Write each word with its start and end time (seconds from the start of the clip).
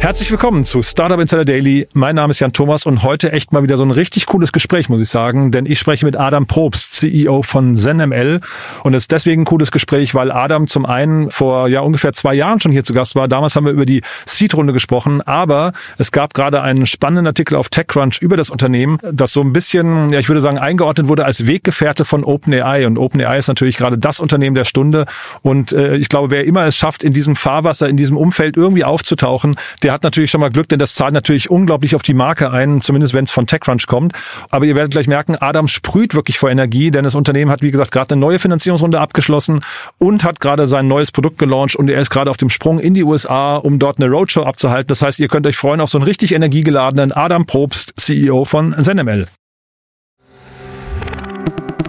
Herzlich 0.00 0.30
willkommen 0.30 0.64
zu 0.64 0.80
Startup 0.80 1.18
Insider 1.18 1.44
Daily. 1.44 1.88
Mein 1.92 2.14
Name 2.14 2.30
ist 2.30 2.38
Jan 2.38 2.52
Thomas 2.52 2.86
und 2.86 3.02
heute 3.02 3.32
echt 3.32 3.52
mal 3.52 3.64
wieder 3.64 3.76
so 3.76 3.84
ein 3.84 3.90
richtig 3.90 4.26
cooles 4.26 4.52
Gespräch, 4.52 4.88
muss 4.88 5.02
ich 5.02 5.08
sagen, 5.08 5.50
denn 5.50 5.66
ich 5.66 5.80
spreche 5.80 6.06
mit 6.06 6.16
Adam 6.16 6.46
Probst, 6.46 6.94
CEO 6.94 7.42
von 7.42 7.76
ZenML 7.76 8.40
und 8.84 8.94
es 8.94 9.02
ist 9.02 9.10
deswegen 9.10 9.42
ein 9.42 9.44
cooles 9.44 9.72
Gespräch, 9.72 10.14
weil 10.14 10.30
Adam 10.30 10.68
zum 10.68 10.86
einen 10.86 11.32
vor 11.32 11.66
ja 11.68 11.80
ungefähr 11.80 12.12
zwei 12.12 12.32
Jahren 12.34 12.60
schon 12.60 12.70
hier 12.70 12.84
zu 12.84 12.94
Gast 12.94 13.16
war. 13.16 13.26
Damals 13.26 13.56
haben 13.56 13.66
wir 13.66 13.72
über 13.72 13.86
die 13.86 14.02
Seed-Runde 14.24 14.72
gesprochen, 14.72 15.20
aber 15.20 15.72
es 15.98 16.12
gab 16.12 16.32
gerade 16.32 16.62
einen 16.62 16.86
spannenden 16.86 17.26
Artikel 17.26 17.56
auf 17.56 17.68
TechCrunch 17.68 18.22
über 18.22 18.36
das 18.36 18.50
Unternehmen, 18.50 18.98
das 19.12 19.32
so 19.32 19.40
ein 19.40 19.52
bisschen, 19.52 20.10
ja 20.10 20.20
ich 20.20 20.28
würde 20.28 20.40
sagen, 20.40 20.58
eingeordnet 20.58 21.08
wurde 21.08 21.24
als 21.24 21.48
Weggefährte 21.48 22.04
von 22.04 22.22
OpenAI 22.22 22.86
und 22.86 22.98
OpenAI 22.98 23.38
ist 23.38 23.48
natürlich 23.48 23.76
gerade 23.76 23.98
das 23.98 24.20
Unternehmen 24.20 24.54
der 24.54 24.64
Stunde 24.64 25.06
und 25.42 25.72
äh, 25.72 25.96
ich 25.96 26.08
glaube, 26.08 26.30
wer 26.30 26.44
immer 26.44 26.64
es 26.66 26.76
schafft, 26.76 27.02
in 27.02 27.12
diesem 27.12 27.34
Fahrwasser, 27.34 27.88
in 27.88 27.96
diesem 27.96 28.16
Umfeld 28.16 28.56
irgendwie 28.56 28.84
aufzutauchen, 28.84 29.56
der 29.82 29.87
hat 29.92 30.02
natürlich 30.02 30.30
schon 30.30 30.40
mal 30.40 30.50
Glück, 30.50 30.68
denn 30.68 30.78
das 30.78 30.94
zahlt 30.94 31.14
natürlich 31.14 31.50
unglaublich 31.50 31.94
auf 31.94 32.02
die 32.02 32.14
Marke 32.14 32.50
ein, 32.50 32.80
zumindest 32.80 33.14
wenn 33.14 33.24
es 33.24 33.30
von 33.30 33.46
TechCrunch 33.46 33.86
kommt. 33.86 34.12
Aber 34.50 34.64
ihr 34.64 34.74
werdet 34.74 34.92
gleich 34.92 35.06
merken, 35.06 35.36
Adam 35.36 35.68
sprüht 35.68 36.14
wirklich 36.14 36.38
vor 36.38 36.50
Energie, 36.50 36.90
denn 36.90 37.04
das 37.04 37.14
Unternehmen 37.14 37.50
hat, 37.50 37.62
wie 37.62 37.70
gesagt, 37.70 37.92
gerade 37.92 38.14
eine 38.14 38.20
neue 38.20 38.38
Finanzierungsrunde 38.38 39.00
abgeschlossen 39.00 39.60
und 39.98 40.24
hat 40.24 40.40
gerade 40.40 40.66
sein 40.66 40.88
neues 40.88 41.12
Produkt 41.12 41.38
gelauncht 41.38 41.76
und 41.76 41.88
er 41.88 42.00
ist 42.00 42.10
gerade 42.10 42.30
auf 42.30 42.36
dem 42.36 42.50
Sprung 42.50 42.78
in 42.78 42.94
die 42.94 43.04
USA, 43.04 43.56
um 43.56 43.78
dort 43.78 43.98
eine 43.98 44.10
Roadshow 44.10 44.42
abzuhalten. 44.42 44.88
Das 44.88 45.02
heißt, 45.02 45.18
ihr 45.18 45.28
könnt 45.28 45.46
euch 45.46 45.56
freuen 45.56 45.80
auf 45.80 45.90
so 45.90 45.98
einen 45.98 46.04
richtig 46.04 46.32
energiegeladenen 46.32 47.12
Adam 47.12 47.46
Probst, 47.46 47.94
CEO 47.96 48.44
von 48.44 48.74
ZenML. 48.82 49.26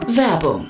Werbung. 0.08 0.70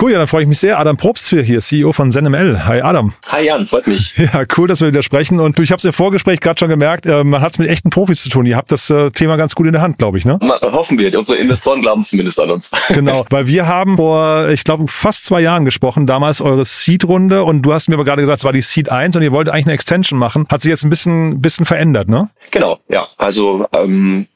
Cool, 0.00 0.10
ja, 0.10 0.18
dann 0.18 0.26
freue 0.26 0.42
ich 0.42 0.48
mich 0.48 0.58
sehr. 0.58 0.78
Adam 0.80 0.96
Probst 0.96 1.28
hier, 1.28 1.60
CEO 1.60 1.92
von 1.92 2.10
ZenML. 2.10 2.66
Hi 2.66 2.82
Adam. 2.82 3.12
Hi 3.28 3.44
Jan, 3.44 3.66
freut 3.66 3.86
mich. 3.86 4.12
Ja, 4.34 4.44
cool, 4.56 4.66
dass 4.66 4.80
wir 4.80 4.88
wieder 4.88 5.02
sprechen. 5.02 5.38
Und 5.38 5.56
du, 5.56 5.62
ich 5.62 5.70
habe 5.70 5.78
es 5.78 5.84
im 5.84 5.92
Vorgespräch 5.92 6.40
gerade 6.40 6.58
schon 6.58 6.68
gemerkt, 6.68 7.06
äh, 7.06 7.22
man 7.22 7.40
hat 7.40 7.52
es 7.52 7.58
mit 7.58 7.68
echten 7.68 7.90
Profis 7.90 8.22
zu 8.22 8.28
tun. 8.28 8.44
Ihr 8.46 8.56
habt 8.56 8.72
das 8.72 8.90
äh, 8.90 9.10
Thema 9.12 9.36
ganz 9.36 9.54
gut 9.54 9.66
in 9.66 9.72
der 9.72 9.82
Hand, 9.82 9.98
glaube 9.98 10.18
ich, 10.18 10.24
ne? 10.24 10.38
Mal, 10.42 10.58
hoffen 10.60 10.98
wir. 10.98 11.16
Unsere 11.16 11.38
Investoren 11.38 11.82
glauben 11.82 12.04
zumindest 12.04 12.40
an 12.40 12.50
uns. 12.50 12.70
Genau, 12.88 13.24
weil 13.30 13.46
wir 13.46 13.66
haben 13.66 13.96
vor, 13.96 14.48
ich 14.48 14.64
glaube, 14.64 14.88
fast 14.88 15.26
zwei 15.26 15.40
Jahren 15.40 15.64
gesprochen, 15.64 16.06
damals 16.06 16.40
eure 16.40 16.64
Seed-Runde 16.64 17.44
und 17.44 17.62
du 17.62 17.72
hast 17.72 17.88
mir 17.88 17.94
aber 17.94 18.04
gerade 18.04 18.22
gesagt, 18.22 18.38
es 18.38 18.44
war 18.44 18.52
die 18.52 18.62
Seed 18.62 18.90
1 18.90 19.16
und 19.16 19.22
ihr 19.22 19.32
wollt 19.32 19.48
eigentlich 19.48 19.66
eine 19.66 19.74
Extension 19.74 20.18
machen. 20.18 20.46
Hat 20.48 20.62
sich 20.62 20.70
jetzt 20.70 20.84
ein 20.84 20.90
bisschen, 20.90 21.40
bisschen 21.40 21.66
verändert, 21.66 22.08
ne? 22.08 22.30
Genau, 22.50 22.78
ja. 22.88 23.06
Also 23.18 23.66
ähm, 23.72 24.26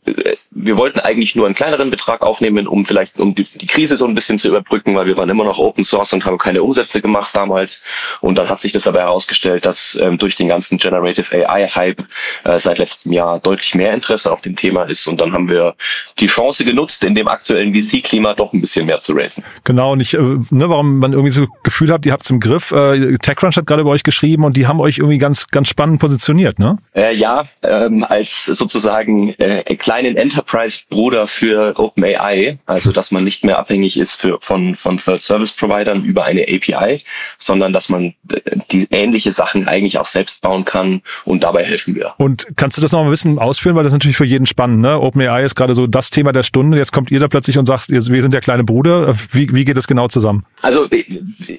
wir 0.50 0.76
wollten 0.76 1.00
eigentlich 1.00 1.34
nur 1.36 1.46
einen 1.46 1.54
kleineren 1.54 1.90
Betrag 1.90 2.22
aufnehmen, 2.22 2.66
um 2.66 2.84
vielleicht 2.84 3.19
um 3.20 3.34
die, 3.34 3.44
die 3.44 3.66
Krise 3.66 3.96
so 3.96 4.06
ein 4.06 4.14
bisschen 4.14 4.38
zu 4.38 4.48
überbrücken, 4.48 4.94
weil 4.94 5.06
wir 5.06 5.16
waren 5.16 5.28
immer 5.28 5.44
noch 5.44 5.47
Open 5.56 5.84
Source 5.84 6.12
und 6.12 6.26
haben 6.26 6.36
keine 6.36 6.62
Umsätze 6.62 7.00
gemacht 7.00 7.34
damals. 7.34 7.84
Und 8.20 8.36
dann 8.36 8.50
hat 8.50 8.60
sich 8.60 8.72
das 8.72 8.86
aber 8.86 9.00
herausgestellt, 9.00 9.64
dass 9.64 9.97
ähm, 10.00 10.19
durch 10.19 10.36
den 10.36 10.48
ganzen 10.48 10.76
Generative 10.76 11.48
AI-Hype 11.48 12.03
äh, 12.44 12.60
seit 12.60 12.76
letztem 12.76 13.12
Jahr 13.12 13.41
deutlich 13.41 13.75
mehr 13.75 13.94
Interesse 13.94 14.31
auf 14.31 14.42
dem 14.42 14.56
Thema 14.56 14.82
ist. 14.82 15.06
Und 15.06 15.20
dann 15.20 15.32
haben 15.32 15.48
wir 15.48 15.75
die 16.19 16.26
Chance 16.26 16.64
genutzt, 16.64 17.04
in 17.04 17.14
dem 17.14 17.28
aktuellen 17.28 17.72
VC-Klima 17.72 18.34
doch 18.34 18.53
ein 18.53 18.60
bisschen 18.60 18.84
mehr 18.84 19.00
zu 19.00 19.14
raisen. 19.14 19.44
Genau, 19.64 19.92
und 19.92 20.00
ich, 20.00 20.14
äh, 20.14 20.19
ne, 20.19 20.69
warum 20.69 20.98
man 20.98 21.12
irgendwie 21.12 21.32
so 21.32 21.47
Gefühl 21.62 21.92
hat, 21.92 22.04
ihr 22.04 22.12
habt 22.12 22.25
es 22.25 22.31
im 22.31 22.41
Griff. 22.41 22.72
Äh, 22.72 23.16
TechCrunch 23.19 23.56
hat 23.56 23.66
gerade 23.66 23.84
bei 23.84 23.91
euch 23.91 24.03
geschrieben 24.03 24.44
und 24.44 24.56
die 24.56 24.66
haben 24.66 24.81
euch 24.81 24.98
irgendwie 24.98 25.19
ganz, 25.19 25.47
ganz 25.47 25.69
spannend 25.69 26.00
positioniert, 26.00 26.58
ne? 26.58 26.78
Äh, 26.94 27.14
ja, 27.14 27.44
ähm, 27.62 28.04
als 28.08 28.44
sozusagen 28.44 29.34
äh, 29.34 29.62
kleinen 29.76 30.16
Enterprise-Bruder 30.16 31.26
für 31.26 31.78
OpenAI, 31.78 32.58
also 32.66 32.92
dass 32.92 33.10
man 33.10 33.25
nicht 33.25 33.44
mehr 33.44 33.58
abhängig 33.58 33.98
ist 33.98 34.20
für, 34.20 34.38
von, 34.41 34.75
von 34.75 34.98
Third-Service-Providern 35.38 36.04
über 36.04 36.25
eine 36.25 36.43
API, 36.43 37.03
sondern 37.38 37.72
dass 37.72 37.88
man 37.88 38.15
äh, 38.31 38.41
die 38.71 38.88
ähnliche 38.91 39.32
Sachen 39.32 39.69
eigentlich 39.69 39.99
auch 39.99 40.06
selbst 40.06 40.41
bauen 40.41 40.65
kann 40.65 41.03
und 41.25 41.43
dabei 41.43 41.65
helfen 41.65 41.94
wir. 41.94 42.15
Und 42.19 42.47
kannst 42.56 42.76
du 42.76 42.82
das 42.82 42.93
noch 42.93 43.00
mal 43.00 43.06
ein 43.06 43.10
bisschen 43.10 43.38
ausführen, 43.38 43.76
weil 43.76 43.84
das 43.84 43.93
ist 43.93 43.99
natürlich 43.99 44.16
für 44.16 44.25
jeden 44.25 44.47
spannend, 44.47 44.81
ne? 44.81 45.00
OpenAI 45.00 45.44
ist 45.44 45.54
gerade 45.54 45.75
so 45.75 45.87
das 45.87 46.10
Thema 46.10 46.32
der 46.32 46.43
Stunde. 46.43 46.78
Jetzt 46.78 46.93
kommt 46.93 47.10
ihr 47.10 47.21
da 47.21 47.28
plötzlich 47.28 47.59
und 47.59 47.66
sagt, 47.66 47.88
wir 47.91 48.03
sind 48.03 48.32
der 48.32 48.41
kleine 48.41 48.65
Bruder. 48.65 49.15
Wie, 49.32 49.53
wie 49.54 49.65
geht 49.65 49.76
das 49.76 49.87
genau 49.87 50.09
zusammen? 50.09 50.44
Also 50.62 50.88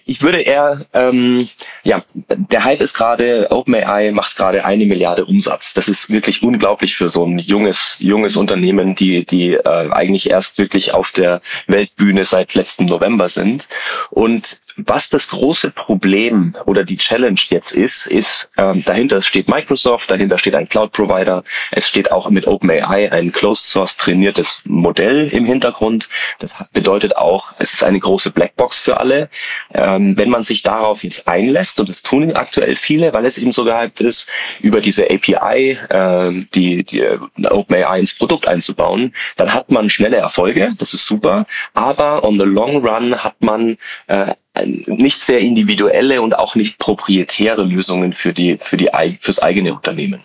ich 0.06 0.22
würde 0.22 0.40
eher, 0.40 0.82
ähm, 0.94 1.48
ja, 1.84 2.04
der 2.30 2.64
Hype 2.64 2.82
ist 2.82 2.94
gerade, 2.94 3.48
OpenAI 3.50 4.12
macht 4.12 4.36
gerade 4.36 4.66
eine 4.66 4.86
Milliarde 4.86 5.26
Umsatz. 5.26 5.74
Das 5.74 5.88
ist 5.88 6.10
wirklich 6.10 6.44
unglaublich 6.44 6.96
für 6.96 7.10
so 7.10 7.26
ein 7.26 7.40
junges, 7.40 7.96
junges 8.00 8.36
Unternehmen, 8.36 8.96
die, 8.96 9.26
die 9.26 9.54
äh, 9.54 9.92
eigentlich 9.92 10.30
erst 10.30 10.58
wirklich 10.58 10.94
auf 10.94 11.12
der 11.12 11.42
Weltbühne 11.68 12.26
seit 12.26 12.54
letzten 12.54 12.86
November 12.86 13.30
sind. 13.30 13.68
Und 14.10 14.60
was 14.86 15.10
das 15.10 15.30
große 15.30 15.72
Problem 15.72 16.56
oder 16.66 16.84
die 16.84 16.98
Challenge 16.98 17.40
jetzt 17.50 17.72
ist, 17.72 18.08
ist, 18.08 18.50
ähm, 18.58 18.84
dahinter 18.86 19.22
steht 19.22 19.48
Microsoft, 19.48 20.12
dahinter 20.12 20.38
steht 20.38 20.56
ein 20.56 20.70
Cloud-Provider, 20.70 21.44
es 21.72 21.88
steht 21.88 22.12
auch 22.12 22.30
mit 22.30 22.48
OpenAI 22.48 23.12
ein 23.12 23.32
Closed-Source 23.32 23.98
trainiertes 23.98 24.64
Modell 24.66 25.28
im 25.30 25.46
Hintergrund. 25.46 26.10
Das 26.40 26.54
bedeutet 26.74 27.18
auch, 27.18 27.54
es 27.60 27.74
ist 27.74 27.84
eine 27.84 28.00
große 28.00 28.32
Blackbox 28.32 28.80
für 28.80 29.00
alle. 29.00 29.30
Ähm, 29.74 30.18
wenn 30.18 30.30
man 30.30 30.44
sich 30.44 30.64
darauf 30.64 31.04
jetzt 31.04 31.28
einlässt, 31.28 31.80
und 31.80 31.90
das 31.90 32.02
tun 32.02 32.34
aktuell 32.34 32.76
viele, 32.76 33.14
weil 33.14 33.26
es 33.26 33.38
eben 33.38 33.52
so 33.52 33.64
gehypt 33.64 34.02
ist, 34.02 34.30
über 34.62 34.82
diese 34.82 35.10
API, 35.10 35.78
äh, 35.90 36.46
die, 36.54 36.84
die 36.84 37.04
OpenAI 37.44 38.00
ins 38.00 38.18
Produkt 38.18 38.48
einzubauen, 38.48 39.14
dann 39.38 39.54
hat 39.54 39.72
man 39.72 39.90
schnelle 39.90 40.18
Erfolge, 40.18 40.72
das 40.78 40.94
ist 40.94 41.06
super, 41.06 41.46
aber 41.74 42.24
on 42.24 42.40
the 42.40 42.46
long 42.46 42.86
run 42.86 43.24
hat 43.24 43.42
man 43.42 43.78
äh, 44.08 44.34
nicht 44.66 45.22
sehr 45.22 45.40
individuelle 45.40 46.22
und 46.22 46.38
auch 46.38 46.56
nicht 46.56 46.78
proprietäre 46.80 47.64
Lösungen 47.64 48.14
für 48.14 48.34
die 48.34 48.58
für 48.60 48.78
die 48.78 48.90
fürs 49.20 49.40
eigene 49.40 49.74
Unternehmen. 49.74 50.24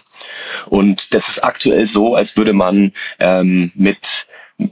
Und 0.66 1.14
das 1.14 1.28
ist 1.28 1.44
aktuell 1.44 1.86
so, 1.86 2.14
als 2.14 2.36
würde 2.36 2.52
man 2.52 2.92
ähm, 3.18 3.72
mit 3.74 4.26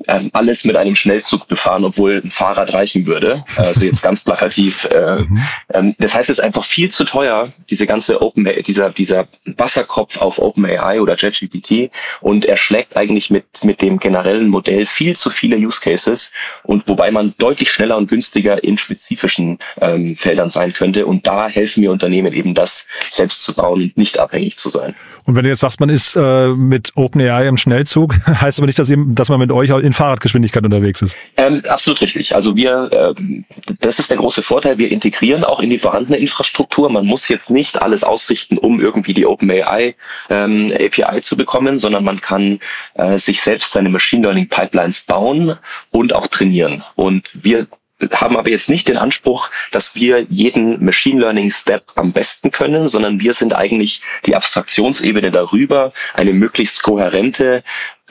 ähm, 0.06 0.31
alles 0.32 0.65
mit 0.65 0.76
einem 0.76 0.94
Schnellzug 0.94 1.48
befahren, 1.48 1.84
obwohl 1.84 2.22
ein 2.25 2.31
Fahrrad 2.31 2.72
reichen 2.72 3.06
würde. 3.06 3.44
Also 3.62 3.84
jetzt 3.84 4.03
ganz 4.03 4.25
plakativ. 4.25 4.87
Äh, 4.87 5.20
mhm. 5.20 5.43
ähm, 5.72 5.94
das 5.98 6.15
heißt, 6.15 6.28
es 6.31 6.38
ist 6.38 6.44
einfach 6.44 6.65
viel 6.65 6.91
zu 6.91 7.04
teuer, 7.04 7.48
diese 7.70 7.87
ganze 7.87 8.20
Open, 8.20 8.49
dieser, 8.67 8.90
dieser 8.90 9.29
Wasserkopf 9.44 10.20
auf 10.20 10.38
OpenAI 10.38 11.00
oder 11.00 11.17
JetGPT 11.17 11.90
und 12.20 12.44
er 12.44 12.56
schlägt 12.56 12.96
eigentlich 12.96 13.31
mit, 13.31 13.44
mit 13.62 13.82
dem 13.82 13.99
generellen 13.99 14.49
Modell 14.49 14.87
viel 14.87 15.17
zu 15.17 15.31
viele 15.31 15.56
Use 15.56 15.81
Cases 15.81 16.32
und 16.64 16.88
wobei 16.88 17.11
man 17.11 17.35
deutlich 17.38 17.70
schneller 17.70 17.96
und 17.96 18.08
günstiger 18.08 18.62
in 18.64 18.78
spezifischen 18.78 19.58
ähm, 19.81 20.17
Feldern 20.17 20.50
sein 20.50 20.73
könnte 20.73 21.06
und 21.06 21.26
da 21.26 21.49
helfen 21.49 21.82
wir 21.82 21.93
Unternehmen 21.93 22.32
eben 22.32 22.55
das 22.55 22.87
selbst 23.11 23.44
zu 23.44 23.55
bauen 23.55 23.82
und 23.82 23.96
nicht 23.96 24.19
abhängig 24.19 24.58
zu 24.58 24.70
sein. 24.70 24.94
Und 25.25 25.37
wenn 25.37 25.44
du 25.44 25.50
jetzt 25.50 25.61
sagst, 25.61 25.78
man 25.78 25.88
ist 25.88 26.17
äh, 26.17 26.49
mit 26.49 26.93
OpenAI 26.96 27.46
im 27.46 27.56
Schnellzug, 27.56 28.14
heißt 28.26 28.58
aber 28.58 28.67
nicht, 28.67 28.78
dass, 28.78 28.90
eben, 28.90 29.14
dass 29.14 29.28
man 29.28 29.38
mit 29.38 29.52
euch 29.52 29.71
in 29.80 29.92
Fahrradgeschwindigkeit 29.92 30.64
unterwegs 30.64 31.02
ist. 31.02 31.16
Ähm, 31.36 31.62
absolut 31.69 32.00
richtig. 32.00 32.34
Also 32.34 32.56
wir, 32.56 33.14
äh, 33.16 33.42
das 33.80 33.98
ist 33.98 34.10
der 34.10 34.19
große 34.19 34.42
Vorteil. 34.42 34.78
Wir 34.78 34.90
integrieren 34.90 35.44
auch 35.44 35.60
in 35.60 35.70
die 35.70 35.78
vorhandene 35.78 36.19
Infrastruktur. 36.19 36.90
Man 36.90 37.06
muss 37.06 37.28
jetzt 37.28 37.50
nicht 37.50 37.80
alles 37.80 38.04
ausrichten, 38.04 38.58
um 38.58 38.80
irgendwie 38.80 39.14
die 39.14 39.26
OpenAI 39.26 39.94
ähm, 40.30 40.72
API 40.72 41.22
zu 41.22 41.36
bekommen, 41.36 41.78
sondern 41.78 42.04
man 42.04 42.20
kann 42.20 42.60
äh, 42.94 43.19
sich 43.19 43.40
selbst 43.40 43.72
seine 43.72 43.88
Machine 43.88 44.22
Learning 44.22 44.48
Pipelines 44.48 45.02
bauen 45.02 45.58
und 45.90 46.14
auch 46.14 46.26
trainieren. 46.26 46.82
Und 46.94 47.28
wir 47.32 47.66
haben 48.10 48.36
aber 48.36 48.50
jetzt 48.50 48.68
nicht 48.68 48.88
den 48.88 48.96
Anspruch, 48.96 49.50
dass 49.70 49.94
wir 49.94 50.26
jeden 50.28 50.84
Machine 50.84 51.20
Learning 51.20 51.50
Step 51.50 51.84
am 51.94 52.12
besten 52.12 52.50
können, 52.50 52.88
sondern 52.88 53.20
wir 53.20 53.34
sind 53.34 53.54
eigentlich 53.54 54.02
die 54.26 54.34
Abstraktionsebene 54.34 55.30
darüber, 55.30 55.92
eine 56.14 56.32
möglichst 56.32 56.82
kohärente 56.82 57.62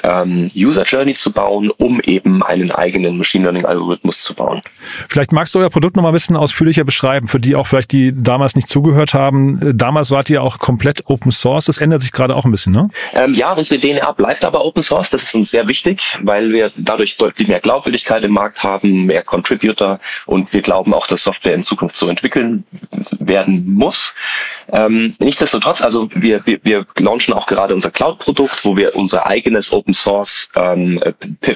ähm, 0.03 0.51
User 0.55 0.83
Journey 0.83 1.15
zu 1.15 1.31
bauen, 1.31 1.71
um 1.77 1.99
eben 2.01 2.43
einen 2.43 2.71
eigenen 2.71 3.17
Machine 3.17 3.43
Learning 3.43 3.65
Algorithmus 3.65 4.23
zu 4.23 4.35
bauen. 4.35 4.61
Vielleicht 5.09 5.31
magst 5.31 5.55
du 5.55 5.59
euer 5.59 5.69
Produkt 5.69 5.95
noch 5.95 6.03
mal 6.03 6.09
ein 6.09 6.13
bisschen 6.13 6.35
ausführlicher 6.35 6.83
beschreiben, 6.83 7.27
für 7.27 7.39
die 7.39 7.55
auch 7.55 7.67
vielleicht, 7.67 7.91
die 7.91 8.13
damals 8.15 8.55
nicht 8.55 8.69
zugehört 8.69 9.13
haben. 9.13 9.77
Damals 9.77 10.11
wart 10.11 10.29
ihr 10.29 10.43
auch 10.43 10.59
komplett 10.59 11.09
Open 11.09 11.31
Source. 11.31 11.65
Das 11.65 11.77
ändert 11.77 12.01
sich 12.01 12.11
gerade 12.11 12.35
auch 12.35 12.45
ein 12.45 12.51
bisschen, 12.51 12.73
ne? 12.73 12.89
Ähm, 13.13 13.33
ja, 13.33 13.53
unsere 13.53 13.79
DNA 13.79 14.11
bleibt 14.13 14.45
aber 14.45 14.65
Open 14.65 14.83
Source. 14.83 15.09
Das 15.09 15.23
ist 15.23 15.35
uns 15.35 15.51
sehr 15.51 15.67
wichtig, 15.67 16.17
weil 16.21 16.51
wir 16.51 16.71
dadurch 16.77 17.17
deutlich 17.17 17.47
mehr 17.47 17.59
Glaubwürdigkeit 17.59 18.23
im 18.23 18.31
Markt 18.31 18.63
haben, 18.63 19.05
mehr 19.05 19.23
Contributor 19.23 19.99
und 20.25 20.53
wir 20.53 20.61
glauben 20.61 20.93
auch, 20.93 21.07
dass 21.07 21.23
Software 21.23 21.55
in 21.55 21.63
Zukunft 21.63 21.95
so 21.95 22.07
entwickeln 22.07 22.63
werden 23.19 23.73
muss. 23.73 24.15
Ähm, 24.71 25.13
nichtsdestotrotz, 25.19 25.81
also 25.81 26.09
wir, 26.13 26.45
wir, 26.45 26.59
wir 26.63 26.85
launchen 26.97 27.33
auch 27.33 27.47
gerade 27.47 27.73
unser 27.73 27.91
Cloud-Produkt, 27.91 28.63
wo 28.63 28.77
wir 28.77 28.95
unser 28.95 29.27
eigenes 29.27 29.71
Open 29.71 29.90
Source 29.93 30.49
ähm, 30.55 31.01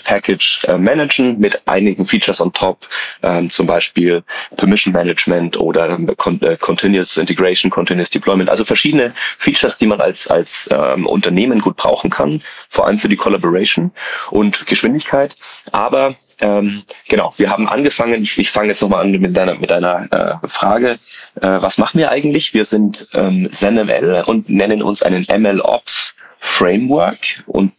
Package 0.03 0.63
äh, 0.67 0.77
managen 0.77 1.39
mit 1.39 1.67
einigen 1.67 2.05
Features 2.05 2.41
on 2.41 2.53
top, 2.53 2.87
ähm, 3.23 3.49
zum 3.49 3.67
Beispiel 3.67 4.23
Permission 4.57 4.93
Management 4.93 5.57
oder 5.57 5.89
ähm, 5.89 6.09
Con 6.17 6.41
äh, 6.41 6.57
Continuous 6.57 7.17
Integration, 7.17 7.71
Continuous 7.71 8.09
Deployment, 8.09 8.49
also 8.49 8.65
verschiedene 8.65 9.13
Features, 9.15 9.77
die 9.77 9.87
man 9.87 10.01
als, 10.01 10.27
als 10.27 10.69
ähm, 10.71 11.05
Unternehmen 11.05 11.61
gut 11.61 11.77
brauchen 11.77 12.09
kann, 12.09 12.41
vor 12.69 12.87
allem 12.87 12.99
für 12.99 13.09
die 13.09 13.17
Collaboration 13.17 13.91
und 14.31 14.67
Geschwindigkeit. 14.67 15.35
Aber 15.71 16.15
ähm, 16.39 16.83
genau, 17.07 17.33
wir 17.37 17.49
haben 17.49 17.67
angefangen, 17.67 18.23
ich, 18.23 18.37
ich 18.37 18.51
fange 18.51 18.69
jetzt 18.69 18.81
nochmal 18.81 19.01
an 19.05 19.11
mit 19.11 19.35
deiner, 19.35 19.55
mit 19.55 19.71
deiner 19.71 20.41
äh, 20.43 20.47
Frage, 20.47 20.97
äh, 21.35 21.47
was 21.61 21.77
machen 21.77 21.97
wir 21.97 22.11
eigentlich? 22.11 22.53
Wir 22.53 22.65
sind 22.65 23.07
ähm, 23.13 23.49
ZenML 23.51 24.23
und 24.25 24.49
nennen 24.49 24.81
uns 24.81 25.01
einen 25.01 25.25
MLOps 25.29 26.15
Framework 26.39 27.43
und 27.47 27.71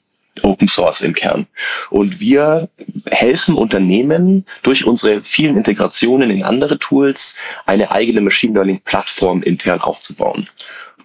Open 0.43 0.69
Source 0.69 1.01
im 1.01 1.15
Kern. 1.15 1.47
Und 1.91 2.21
wir 2.21 2.69
helfen 3.11 3.55
Unternehmen 3.55 4.47
durch 4.63 4.87
unsere 4.87 5.23
vielen 5.23 5.57
Integrationen 5.57 6.31
in 6.31 6.45
andere 6.45 6.79
Tools 6.79 7.37
eine 7.65 7.91
eigene 7.91 8.21
Machine 8.21 8.55
Learning 8.55 8.81
Plattform 8.81 9.43
intern 9.43 9.81
aufzubauen 9.81 10.49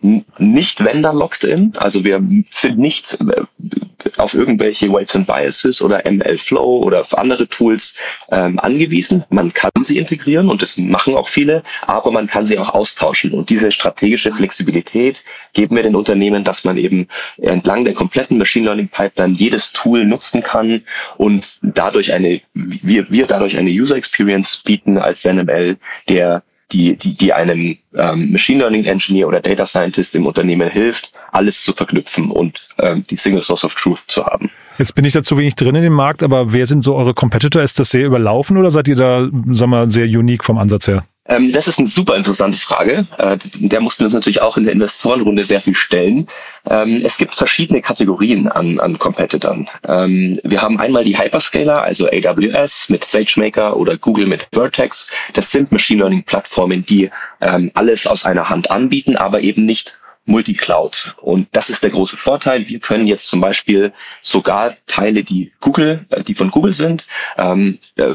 nicht 0.02 0.84
Vendor 0.84 1.14
locked 1.14 1.44
in, 1.44 1.74
also 1.78 2.04
wir 2.04 2.22
sind 2.50 2.80
nicht 2.80 3.18
äh, 3.22 3.44
auf 4.18 4.34
irgendwelche 4.34 4.92
Weights 4.92 5.16
and 5.16 5.28
Biases 5.28 5.82
oder 5.82 6.04
ML 6.10 6.38
Flow 6.38 6.82
oder 6.84 7.02
auf 7.02 7.18
andere 7.18 7.48
Tools 7.48 7.96
ähm, 8.32 8.60
angewiesen. 8.60 9.24
Man 9.30 9.54
kann 9.54 9.72
sie 9.84 10.00
integrieren 10.00 10.50
und 10.50 10.62
das 10.62 10.78
machen 10.78 11.16
auch 11.16 11.28
viele, 11.28 11.64
aber 11.86 12.12
man 12.12 12.28
kann 12.28 12.48
sie 12.48 12.58
auch 12.58 12.74
austauschen. 12.74 13.32
Und 13.34 13.50
diese 13.50 13.72
strategische 13.72 14.32
Flexibilität 14.32 15.24
geben 15.54 15.76
wir 15.76 15.84
den 15.84 15.96
Unternehmen, 15.96 16.44
dass 16.44 16.64
man 16.64 16.78
eben 16.78 17.08
entlang 17.38 17.86
der 17.86 17.94
kompletten 17.94 18.38
Machine 18.38 18.66
Learning 18.66 18.88
Pipeline 18.88 19.36
jedes 19.36 19.72
Tool 19.72 20.06
nutzen 20.06 20.42
kann 20.42 20.84
und 21.18 21.60
dadurch 21.62 22.14
eine, 22.14 22.42
wir, 22.54 23.10
wir 23.12 23.28
dadurch 23.28 23.58
eine 23.58 23.70
User 23.70 23.96
Experience 23.96 24.62
bieten 24.66 24.98
als 24.98 25.26
NML, 25.26 25.78
der 26.10 26.44
die, 26.72 26.96
die, 26.96 27.14
die 27.14 27.34
einem 27.34 27.78
ähm, 27.96 28.32
Machine 28.32 28.60
Learning 28.60 28.86
Engineer 28.86 29.28
oder 29.28 29.42
Data 29.42 29.66
Scientist 29.66 30.16
im 30.16 30.26
Unternehmen 30.26 30.70
hilft, 30.70 31.12
alles 31.32 31.64
zu 31.64 31.74
verknüpfen 31.74 32.32
und 32.32 32.68
ähm, 32.80 33.04
die 33.10 33.18
Single 33.18 33.44
Source 33.44 33.64
of 33.64 33.76
Truth 33.76 34.04
zu 34.08 34.26
haben. 34.26 34.50
Jetzt 34.78 34.96
bin 34.96 35.06
ich 35.06 35.14
da 35.14 35.22
zu 35.22 35.38
wenig 35.38 35.56
drin 35.56 35.76
in 35.76 35.84
dem 35.84 35.94
Markt, 35.94 36.24
aber 36.24 36.54
wer 36.54 36.66
sind 36.66 36.84
so 36.84 36.96
eure 36.96 37.14
Competitor? 37.14 37.62
Ist 37.62 37.80
das 37.80 37.90
sehr 37.90 38.06
überlaufen 38.06 38.58
oder 38.58 38.72
seid 38.72 38.88
ihr 38.88 38.96
da, 38.96 39.30
sag 39.52 39.68
mal, 39.68 39.90
sehr 39.92 40.06
unique 40.06 40.44
vom 40.44 40.58
Ansatz 40.58 40.88
her? 40.88 41.04
Ähm, 41.32 41.54
das 41.54 41.70
ist 41.70 41.80
eine 41.80 41.88
super 41.88 42.16
interessante 42.18 42.58
Frage. 42.58 43.08
Äh, 43.18 43.38
der 43.56 43.80
mussten 43.80 44.02
wir 44.02 44.08
uns 44.08 44.14
natürlich 44.14 44.42
auch 44.42 44.58
in 44.58 44.66
der 44.66 44.74
Investorenrunde 44.74 45.46
sehr 45.46 45.62
viel 45.62 45.76
stellen. 45.76 46.28
Ähm, 46.70 47.02
es 47.06 47.18
gibt 47.18 47.36
verschiedene 47.36 47.82
Kategorien 47.82 48.50
an, 48.50 48.82
an 48.82 49.00
Competitern. 49.00 49.70
Ähm, 49.88 50.42
wir 50.44 50.62
haben 50.62 50.78
einmal 50.78 51.06
die 51.06 51.18
Hyperscaler, 51.18 51.84
also 51.84 52.08
AWS 52.08 52.90
mit 52.90 53.06
SageMaker 53.06 53.78
oder 53.78 53.98
Google 53.98 54.26
mit 54.26 54.50
Vertex. 54.52 55.10
Das 55.34 55.52
sind 55.52 55.72
Machine 55.72 56.02
Learning 56.02 56.24
Plattformen, 56.24 56.86
die 56.86 57.10
ähm, 57.40 57.72
alles 57.76 58.08
aus 58.08 58.26
einer 58.26 58.50
Hand 58.50 58.70
anbieten, 58.70 59.16
aber 59.16 59.40
eben 59.40 59.66
nicht 59.66 59.98
Multicloud. 60.26 61.16
Und 61.22 61.48
das 61.52 61.70
ist 61.70 61.84
der 61.84 61.90
große 61.90 62.16
Vorteil. 62.16 62.68
Wir 62.68 62.80
können 62.80 63.08
jetzt 63.08 63.28
zum 63.28 63.42
Beispiel 63.42 63.92
sogar 64.22 64.76
Teile, 64.88 65.24
die 65.24 65.52
Google, 65.60 66.06
äh, 66.10 66.24
die 66.24 66.36
von 66.36 66.52
Google 66.52 66.74
sind, 66.74 67.08
ähm, 67.38 67.80
äh, 67.96 68.14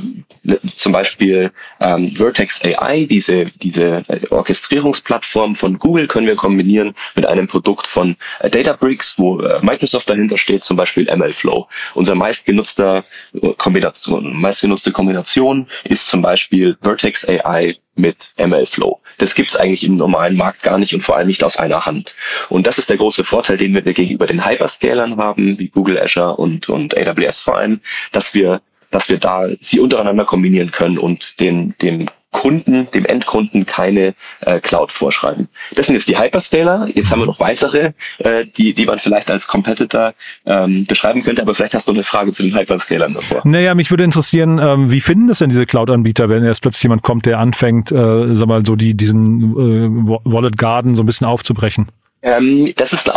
zum 0.76 0.92
Beispiel 0.92 1.50
ähm, 1.80 2.14
Vertex 2.14 2.64
AI, 2.64 3.06
diese, 3.06 3.46
diese 3.62 4.04
Orchestrierungsplattform 4.30 5.56
von 5.56 5.78
Google 5.78 6.06
können 6.06 6.26
wir 6.26 6.36
kombinieren 6.36 6.94
mit 7.14 7.26
einem 7.26 7.48
Produkt 7.48 7.86
von 7.86 8.16
äh, 8.40 8.50
Databricks, 8.50 9.18
wo 9.18 9.40
äh, 9.40 9.60
Microsoft 9.62 10.08
dahinter 10.08 10.38
steht, 10.38 10.64
zum 10.64 10.76
Beispiel 10.76 11.04
MLflow. 11.14 11.68
Unser 11.94 12.14
meistgenutzter 12.14 13.04
äh, 13.34 13.52
Kombination, 13.54 14.40
meistgenutzte 14.40 14.92
Kombination 14.92 15.68
ist 15.84 16.06
zum 16.06 16.22
Beispiel 16.22 16.78
Vertex 16.80 17.28
AI 17.28 17.76
mit 17.96 18.32
MLflow. 18.38 19.00
Das 19.18 19.34
gibt's 19.34 19.56
eigentlich 19.56 19.84
im 19.84 19.96
normalen 19.96 20.36
Markt 20.36 20.62
gar 20.62 20.78
nicht 20.78 20.94
und 20.94 21.02
vor 21.02 21.16
allem 21.16 21.28
nicht 21.28 21.44
aus 21.44 21.56
einer 21.56 21.86
Hand. 21.86 22.14
Und 22.48 22.66
das 22.66 22.78
ist 22.78 22.90
der 22.90 22.98
große 22.98 23.24
Vorteil, 23.24 23.56
den 23.56 23.74
wir 23.74 23.82
gegenüber 23.82 24.26
den 24.26 24.46
Hyperscalern 24.46 25.16
haben, 25.16 25.58
wie 25.58 25.68
Google 25.68 25.98
Azure 25.98 26.36
und, 26.36 26.68
und 26.68 26.96
AWS 26.96 27.40
vor 27.40 27.56
allem, 27.56 27.80
dass 28.12 28.34
wir 28.34 28.60
dass 28.90 29.08
wir 29.08 29.18
da 29.18 29.48
sie 29.60 29.80
untereinander 29.80 30.24
kombinieren 30.24 30.70
können 30.70 30.96
und 30.96 31.40
den, 31.40 31.74
dem 31.82 32.06
Kunden, 32.36 32.86
dem 32.90 33.06
Endkunden 33.06 33.64
keine 33.64 34.12
äh, 34.42 34.60
Cloud 34.60 34.92
vorschreiben. 34.92 35.48
Das 35.74 35.86
sind 35.86 35.96
jetzt 35.96 36.06
die 36.06 36.18
Hyperscaler. 36.18 36.86
Jetzt 36.92 37.10
haben 37.10 37.20
wir 37.20 37.26
noch 37.26 37.40
weitere, 37.40 37.92
äh, 38.18 38.44
die, 38.44 38.74
die 38.74 38.84
man 38.84 38.98
vielleicht 38.98 39.30
als 39.30 39.46
Competitor 39.46 40.12
ähm, 40.44 40.84
beschreiben 40.84 41.22
könnte, 41.22 41.40
aber 41.40 41.54
vielleicht 41.54 41.74
hast 41.74 41.88
du 41.88 41.92
eine 41.92 42.04
Frage 42.04 42.32
zu 42.32 42.42
den 42.42 42.54
Hyperscalern 42.54 43.14
davor. 43.14 43.40
Naja, 43.44 43.74
mich 43.74 43.90
würde 43.90 44.04
interessieren, 44.04 44.60
ähm, 44.62 44.90
wie 44.90 45.00
finden 45.00 45.28
das 45.28 45.38
denn 45.38 45.48
diese 45.48 45.64
Cloud-Anbieter, 45.64 46.28
wenn 46.28 46.44
erst 46.44 46.60
plötzlich 46.60 46.82
jemand 46.82 47.02
kommt, 47.02 47.24
der 47.24 47.38
anfängt, 47.38 47.90
äh, 47.90 48.34
sag 48.34 48.46
mal, 48.46 48.66
so 48.66 48.76
die, 48.76 48.92
diesen 48.92 49.52
äh, 49.52 50.20
Wallet 50.24 50.58
Garden 50.58 50.94
so 50.94 51.02
ein 51.02 51.06
bisschen 51.06 51.26
aufzubrechen? 51.26 51.86
Ähm, 52.26 52.72
das 52.76 52.92
ist 52.92 53.10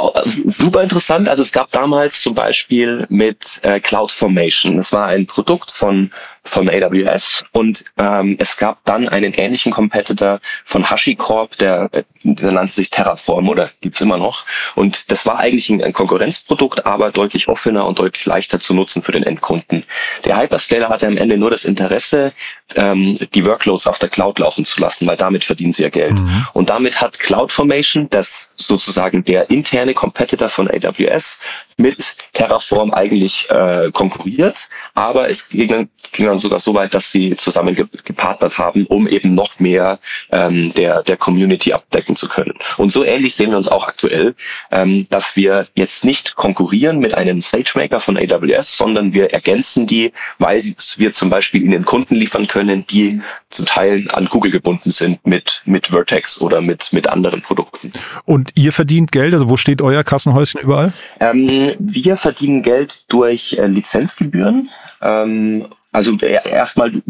super 0.46 0.84
interessant. 0.84 1.28
Also 1.28 1.42
es 1.42 1.52
gab 1.52 1.72
damals 1.72 2.22
zum 2.22 2.36
Beispiel 2.36 3.08
mit 3.10 3.60
äh, 3.64 3.80
Cloud 3.80 4.12
Formation. 4.12 4.78
Das 4.78 4.94
war 4.94 5.08
ein 5.08 5.26
Produkt 5.26 5.72
von 5.72 6.12
von 6.50 6.70
AWS 6.70 7.46
und 7.52 7.86
ähm, 7.98 8.36
es 8.40 8.58
gab 8.58 8.84
dann 8.86 9.08
einen 9.08 9.34
ähnlichen 9.34 9.72
Competitor 9.72 10.40
von 10.66 10.90
HashiCorp, 10.90 11.58
der, 11.58 11.90
der 12.24 12.52
nannte 12.52 12.74
sich 12.74 12.90
Terraform 12.90 13.48
oder 13.50 13.70
gibt's 13.82 14.02
immer 14.02 14.18
noch 14.18 14.46
und 14.76 15.12
das 15.12 15.26
war 15.26 15.40
eigentlich 15.40 15.70
ein, 15.70 15.94
Konkurrenzprodukt, 15.94 16.86
aber 16.86 17.12
deutlich 17.12 17.48
offener 17.48 17.86
und 17.86 18.00
deutlich 18.00 18.26
leichter 18.26 18.60
zu 18.60 18.74
nutzen 18.74 19.02
für 19.02 19.12
den 19.12 19.24
Endkunden. 19.24 19.84
Der 20.26 20.38
Hyperscaler 20.38 20.90
hatte 20.90 21.08
am 21.08 21.18
Ende 21.18 21.38
nur 21.38 21.52
das 21.52 21.66
Interesse, 21.66 22.34
ähm, 22.76 23.18
die 23.34 23.46
Workloads 23.46 23.88
auf 23.88 24.00
der 24.00 24.10
Cloud 24.10 24.40
laufen 24.40 24.66
zu 24.66 24.80
lassen, 24.82 25.08
weil 25.08 25.18
damit 25.18 25.44
verdienen 25.44 25.74
sie 25.74 25.84
ja 25.84 25.90
Geld. 25.90 26.20
Mhm. 26.20 26.48
Und 26.54 26.70
damit 26.70 27.02
hat 27.02 27.20
CloudFormation, 27.20 28.10
das 28.10 28.54
sozusagen 28.58 29.24
der 29.24 29.50
interne 29.50 29.94
Competitor 29.94 30.50
von 30.50 30.70
AWS, 30.70 31.40
mit 31.80 32.18
Terraform 32.34 32.94
eigentlich 32.94 33.50
äh, 33.50 33.90
konkurriert, 33.92 34.70
aber 34.94 35.30
es 35.30 35.50
ging, 35.50 35.90
ging 36.12 36.26
dann 36.26 36.38
sogar 36.38 36.60
so 36.60 36.74
weit, 36.74 36.94
dass 36.94 37.12
sie 37.12 37.36
zusammen 37.38 37.76
ge 37.76 37.86
gepartnert 38.04 38.58
haben, 38.58 38.86
um 38.86 39.08
eben 39.08 39.34
noch 39.34 39.60
mehr 39.60 40.00
ähm, 40.32 40.74
der, 40.74 41.04
der 41.04 41.18
Community 41.18 41.74
abdecken 41.74 42.16
zu 42.16 42.28
können. 42.28 42.54
Und 42.78 42.92
so 42.92 43.04
ähnlich 43.04 43.36
sehen 43.36 43.52
wir 43.52 43.58
uns 43.58 43.68
auch 43.68 43.88
aktuell, 43.88 44.36
ähm, 44.72 45.08
dass 45.10 45.36
wir 45.36 45.68
jetzt 45.76 46.04
nicht 46.04 46.36
konkurrieren 46.36 47.00
mit 47.00 47.14
einem 47.14 47.42
SageMaker 47.42 48.00
von 48.02 48.18
AWS, 48.18 48.78
sondern 48.78 49.14
wir 49.14 49.32
ergänzen 49.32 49.88
die, 49.88 50.12
weil 50.38 50.64
wir 50.98 51.12
zum 51.14 51.30
Beispiel 51.30 51.64
ihnen 51.64 51.86
Kunden 51.86 52.16
liefern 52.16 52.48
können, 52.48 52.86
die 52.88 53.22
zum 53.50 53.66
Teil 53.66 54.08
an 54.12 54.26
Google 54.26 54.52
gebunden 54.52 54.92
sind 54.92 55.26
mit, 55.26 55.62
mit 55.66 55.88
Vertex 55.88 56.42
oder 56.42 56.62
mit, 56.62 56.92
mit 56.94 57.08
anderen 57.08 57.42
Produkten. 57.42 57.92
Und 58.26 58.52
ihr 58.56 58.74
verdient 58.74 59.12
Geld, 59.12 59.34
also 59.34 59.50
wo 59.50 59.58
steht 59.58 59.82
euer 59.82 60.04
Kassenhäuschen 60.04 60.62
überall? 60.62 60.94
Ähm, 61.20 61.69
wir 61.80 62.18
verdienen 62.18 62.64
Geld 62.64 63.12
durch 63.12 63.54
äh, 63.54 63.68
Lizenzgebühren. 63.68 64.70
Ähm, 65.02 65.68
also 65.92 66.18
äh, 66.22 66.50
erstmal, 66.50 66.92
du, 66.92 67.02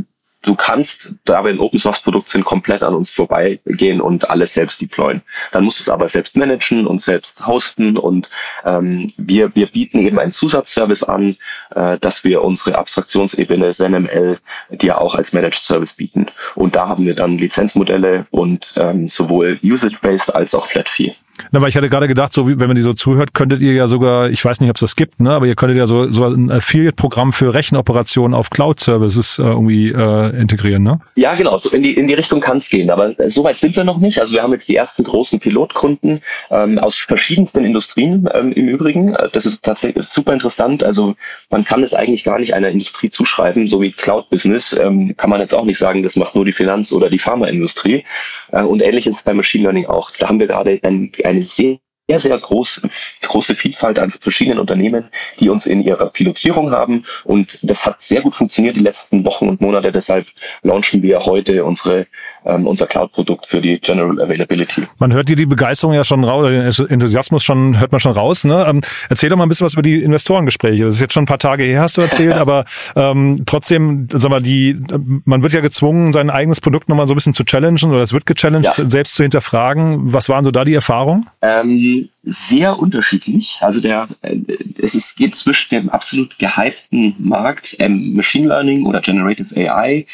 du 0.41 0.55
kannst, 0.55 1.11
da 1.25 1.43
wir 1.43 1.51
ein 1.51 1.59
Open 1.59 1.79
Source 1.79 2.01
Produkt 2.01 2.29
sind, 2.29 2.45
komplett 2.45 2.83
an 2.83 2.95
uns 2.95 3.11
vorbeigehen 3.11 3.99
und 4.01 4.29
alles 4.29 4.53
selbst 4.53 4.81
deployen. 4.81 5.21
Dann 5.51 5.63
musst 5.63 5.79
du 5.79 5.83
es 5.83 5.89
aber 5.89 6.07
selbst 6.09 6.37
managen 6.37 6.87
und 6.87 7.01
selbst 7.01 7.45
hosten 7.45 7.97
und 7.97 8.29
ähm, 8.65 9.11
wir, 9.17 9.53
wir 9.55 9.67
bieten 9.67 9.99
eben 9.99 10.19
einen 10.19 10.31
Zusatzservice 10.31 11.03
an, 11.03 11.37
äh, 11.75 11.97
dass 11.99 12.23
wir 12.23 12.43
unsere 12.43 12.77
Abstraktionsebene 12.77 13.71
ZenML 13.71 14.39
dir 14.71 14.99
auch 14.99 15.15
als 15.15 15.33
Managed 15.33 15.61
Service 15.61 15.93
bieten. 15.93 16.27
Und 16.55 16.75
da 16.75 16.87
haben 16.87 17.05
wir 17.05 17.15
dann 17.15 17.37
Lizenzmodelle 17.37 18.27
und 18.31 18.73
ähm, 18.77 19.09
sowohl 19.09 19.59
Usage-Based 19.63 20.33
als 20.33 20.55
auch 20.55 20.67
Flat 20.67 20.89
Fee. 20.89 21.15
Na, 21.51 21.61
weil 21.61 21.69
ich 21.69 21.77
hatte 21.77 21.89
gerade 21.89 22.07
gedacht, 22.07 22.33
so 22.33 22.47
wie, 22.47 22.59
wenn 22.59 22.67
man 22.67 22.75
die 22.75 22.81
so 22.81 22.93
zuhört, 22.93 23.33
könntet 23.33 23.61
ihr 23.61 23.73
ja 23.73 23.87
sogar, 23.87 24.29
ich 24.29 24.43
weiß 24.43 24.59
nicht, 24.59 24.69
ob 24.69 24.75
es 24.75 24.81
das 24.81 24.95
gibt, 24.95 25.21
ne, 25.21 25.31
aber 25.31 25.47
ihr 25.47 25.55
könntet 25.55 25.77
ja 25.77 25.87
so, 25.87 26.11
so 26.11 26.25
ein 26.25 26.51
Affiliate-Programm 26.51 27.33
für 27.33 27.53
Rechenoperationen 27.53 28.33
auf 28.33 28.49
Cloud-Services 28.49 29.39
äh, 29.39 29.43
irgendwie 29.43 29.89
äh, 29.89 30.39
integrieren, 30.39 30.83
ne? 30.83 30.99
Ja, 31.15 31.35
genau, 31.35 31.57
so 31.57 31.69
in 31.71 31.83
die, 31.83 31.93
in 31.93 32.07
die 32.07 32.13
Richtung 32.13 32.39
kann 32.39 32.57
es 32.57 32.69
gehen, 32.69 32.89
aber 32.89 33.19
äh, 33.19 33.29
so 33.29 33.43
weit 33.43 33.59
sind 33.59 33.75
wir 33.75 33.83
noch 33.83 33.97
nicht. 33.97 34.19
Also 34.19 34.33
wir 34.33 34.43
haben 34.43 34.53
jetzt 34.53 34.69
die 34.69 34.75
ersten 34.75 35.03
großen 35.03 35.39
Pilotkunden 35.39 36.21
ähm, 36.51 36.79
aus 36.79 36.95
verschiedensten 36.95 37.65
Industrien 37.65 38.29
ähm, 38.33 38.51
im 38.51 38.67
Übrigen. 38.67 39.15
Äh, 39.15 39.29
das 39.31 39.45
ist 39.45 39.63
tatsächlich 39.63 40.05
super 40.05 40.33
interessant. 40.33 40.83
Also 40.83 41.15
man 41.49 41.65
kann 41.65 41.83
es 41.83 41.93
eigentlich 41.93 42.23
gar 42.23 42.39
nicht 42.39 42.53
einer 42.53 42.69
Industrie 42.69 43.09
zuschreiben, 43.09 43.67
so 43.67 43.81
wie 43.81 43.91
Cloud-Business 43.91 44.73
ähm, 44.73 45.15
kann 45.17 45.29
man 45.29 45.39
jetzt 45.39 45.53
auch 45.53 45.65
nicht 45.65 45.77
sagen, 45.77 46.03
das 46.03 46.15
macht 46.15 46.35
nur 46.35 46.45
die 46.45 46.51
Finanz- 46.51 46.91
oder 46.91 47.09
die 47.09 47.19
Pharmaindustrie. 47.19 48.03
Äh, 48.51 48.63
und 48.63 48.81
ähnlich 48.81 49.07
ist 49.07 49.17
es 49.17 49.23
bei 49.23 49.33
Machine 49.33 49.63
Learning 49.63 49.85
auch. 49.85 50.11
Da 50.17 50.27
haben 50.27 50.39
wir 50.39 50.47
gerade 50.47 50.79
ein, 50.83 51.11
eine 51.23 51.28
sehr 51.41 51.79
sehr, 52.09 52.19
sehr 52.19 52.39
groß, 52.39 52.81
große 53.21 53.53
Vielfalt 53.53 53.99
an 53.99 54.11
verschiedenen 54.11 54.57
Unternehmen, 54.57 55.05
die 55.39 55.49
uns 55.49 55.67
in 55.67 55.81
ihrer 55.83 56.09
Pilotierung 56.09 56.71
haben. 56.71 57.05
Und 57.23 57.59
das 57.61 57.85
hat 57.85 58.01
sehr 58.01 58.21
gut 58.21 58.33
funktioniert 58.33 58.75
die 58.75 58.81
letzten 58.81 59.23
Wochen 59.25 59.47
und 59.47 59.61
Monate. 59.61 59.91
Deshalb 59.91 60.25
launchen 60.63 61.03
wir 61.03 61.25
heute 61.25 61.63
unsere, 61.63 62.07
ähm, 62.45 62.65
unser 62.65 62.87
Cloud-Produkt 62.87 63.45
für 63.45 63.61
die 63.61 63.79
General 63.79 64.19
Availability. 64.19 64.83
Man 64.97 65.13
hört 65.13 65.29
dir 65.29 65.35
die 65.35 65.45
Begeisterung 65.45 65.93
ja 65.93 66.03
schon 66.03 66.23
raus, 66.23 66.47
den 66.47 66.89
Enthusiasmus 66.89 67.43
schon, 67.43 67.79
hört 67.79 67.91
man 67.91 68.01
schon 68.01 68.13
raus. 68.13 68.43
Ne? 68.43 68.65
Ähm, 68.67 68.81
erzähl 69.09 69.29
doch 69.29 69.37
mal 69.37 69.43
ein 69.43 69.49
bisschen 69.49 69.65
was 69.65 69.73
über 69.73 69.83
die 69.83 70.01
Investorengespräche. 70.01 70.85
Das 70.85 70.95
ist 70.95 71.01
jetzt 71.01 71.13
schon 71.13 71.23
ein 71.23 71.27
paar 71.27 71.37
Tage 71.37 71.63
her, 71.63 71.81
hast 71.81 71.97
du 71.97 72.01
erzählt, 72.01 72.33
aber 72.37 72.65
ähm, 72.95 73.43
trotzdem, 73.45 74.07
sag 74.11 74.31
mal, 74.31 74.41
die, 74.41 74.81
man 75.25 75.43
wird 75.43 75.53
ja 75.53 75.61
gezwungen, 75.61 76.11
sein 76.11 76.31
eigenes 76.31 76.59
Produkt 76.59 76.89
nochmal 76.89 77.05
so 77.05 77.13
ein 77.13 77.17
bisschen 77.17 77.35
zu 77.35 77.43
challengen 77.43 77.91
oder 77.91 78.01
es 78.01 78.13
wird 78.13 78.25
gechallenged, 78.25 78.77
ja. 78.77 78.89
selbst 78.89 79.13
zu 79.13 79.21
hinterfragen. 79.21 80.11
Was 80.11 80.27
waren 80.27 80.43
so 80.43 80.49
da 80.49 80.65
die 80.65 80.73
Erfahrungen? 80.73 81.27
Ähm, 81.43 81.98
sehr 82.23 82.79
unterschiedlich. 82.79 83.57
Also 83.61 83.81
der, 83.81 84.07
äh, 84.21 84.37
es 84.81 84.95
ist, 84.95 85.17
geht 85.17 85.35
zwischen 85.35 85.69
dem 85.69 85.89
absolut 85.89 86.37
gehypten 86.39 87.15
Markt 87.19 87.75
ähm, 87.79 88.13
Machine 88.15 88.47
Learning 88.47 88.85
oder 88.85 89.01
Generative 89.01 89.55
AI 89.55 90.05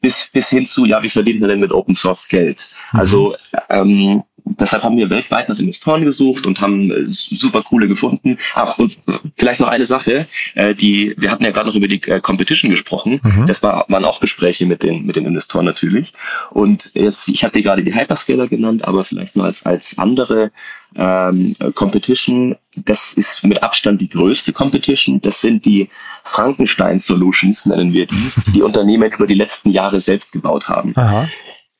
bis, 0.00 0.28
bis 0.32 0.50
hin 0.50 0.66
zu, 0.66 0.84
ja, 0.84 1.02
wie 1.02 1.10
verdient 1.10 1.40
man 1.40 1.48
denn 1.48 1.60
mit 1.60 1.72
Open 1.72 1.96
Source 1.96 2.28
Geld? 2.28 2.66
Mhm. 2.92 3.00
Also 3.00 3.36
ähm, 3.70 4.22
deshalb 4.44 4.82
haben 4.82 4.96
wir 4.96 5.10
weltweit 5.10 5.48
nach 5.48 5.58
Investoren 5.58 6.04
gesucht 6.04 6.46
und 6.46 6.60
haben 6.60 6.90
äh, 6.90 7.06
super 7.10 7.62
coole 7.62 7.88
gefunden. 7.88 8.38
Ach, 8.54 8.78
und 8.78 8.98
vielleicht 9.36 9.60
noch 9.60 9.68
eine 9.68 9.86
Sache, 9.86 10.26
äh, 10.54 10.74
die, 10.74 11.14
wir 11.16 11.30
hatten 11.30 11.44
ja 11.44 11.50
gerade 11.50 11.68
noch 11.68 11.76
über 11.76 11.88
die 11.88 12.02
äh, 12.02 12.20
Competition 12.20 12.70
gesprochen. 12.70 13.20
Mhm. 13.22 13.46
Das 13.46 13.62
war, 13.62 13.86
waren 13.88 14.04
auch 14.04 14.20
Gespräche 14.20 14.66
mit 14.66 14.82
den, 14.82 15.06
mit 15.06 15.16
den 15.16 15.24
Investoren 15.26 15.64
natürlich. 15.64 16.12
Und 16.50 16.90
jetzt, 16.94 17.28
ich 17.28 17.44
hatte 17.44 17.62
gerade 17.62 17.82
die 17.82 17.94
Hyperscaler 17.94 18.48
genannt, 18.48 18.84
aber 18.84 19.04
vielleicht 19.04 19.36
nur 19.36 19.46
als, 19.46 19.64
als 19.64 19.98
andere 19.98 20.50
ähm, 20.94 21.56
Competition. 21.74 22.56
Das 22.76 23.14
ist 23.14 23.44
mit 23.44 23.62
Abstand 23.62 24.00
die 24.00 24.08
größte 24.08 24.52
Competition. 24.52 25.20
Das 25.22 25.40
sind 25.40 25.64
die 25.64 25.88
Frankenstein 26.22 27.00
Solutions, 27.00 27.66
nennen 27.66 27.92
wir 27.92 28.06
die, 28.06 28.30
die 28.54 28.62
Unternehmen 28.62 29.10
über 29.10 29.26
die 29.26 29.34
letzten 29.34 29.70
Jahre 29.70 30.00
selbst 30.00 30.32
gebaut 30.32 30.68
haben. 30.68 30.92
Aha 30.96 31.28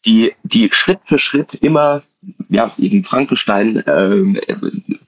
die, 0.06 0.32
die 0.42 0.68
Schritt 0.73 1.00
für 1.04 1.18
Schritt 1.18 1.54
immer, 1.54 2.02
ja, 2.49 2.70
eben 2.78 3.04
Frankenstein, 3.04 3.76
äh, 3.76 4.40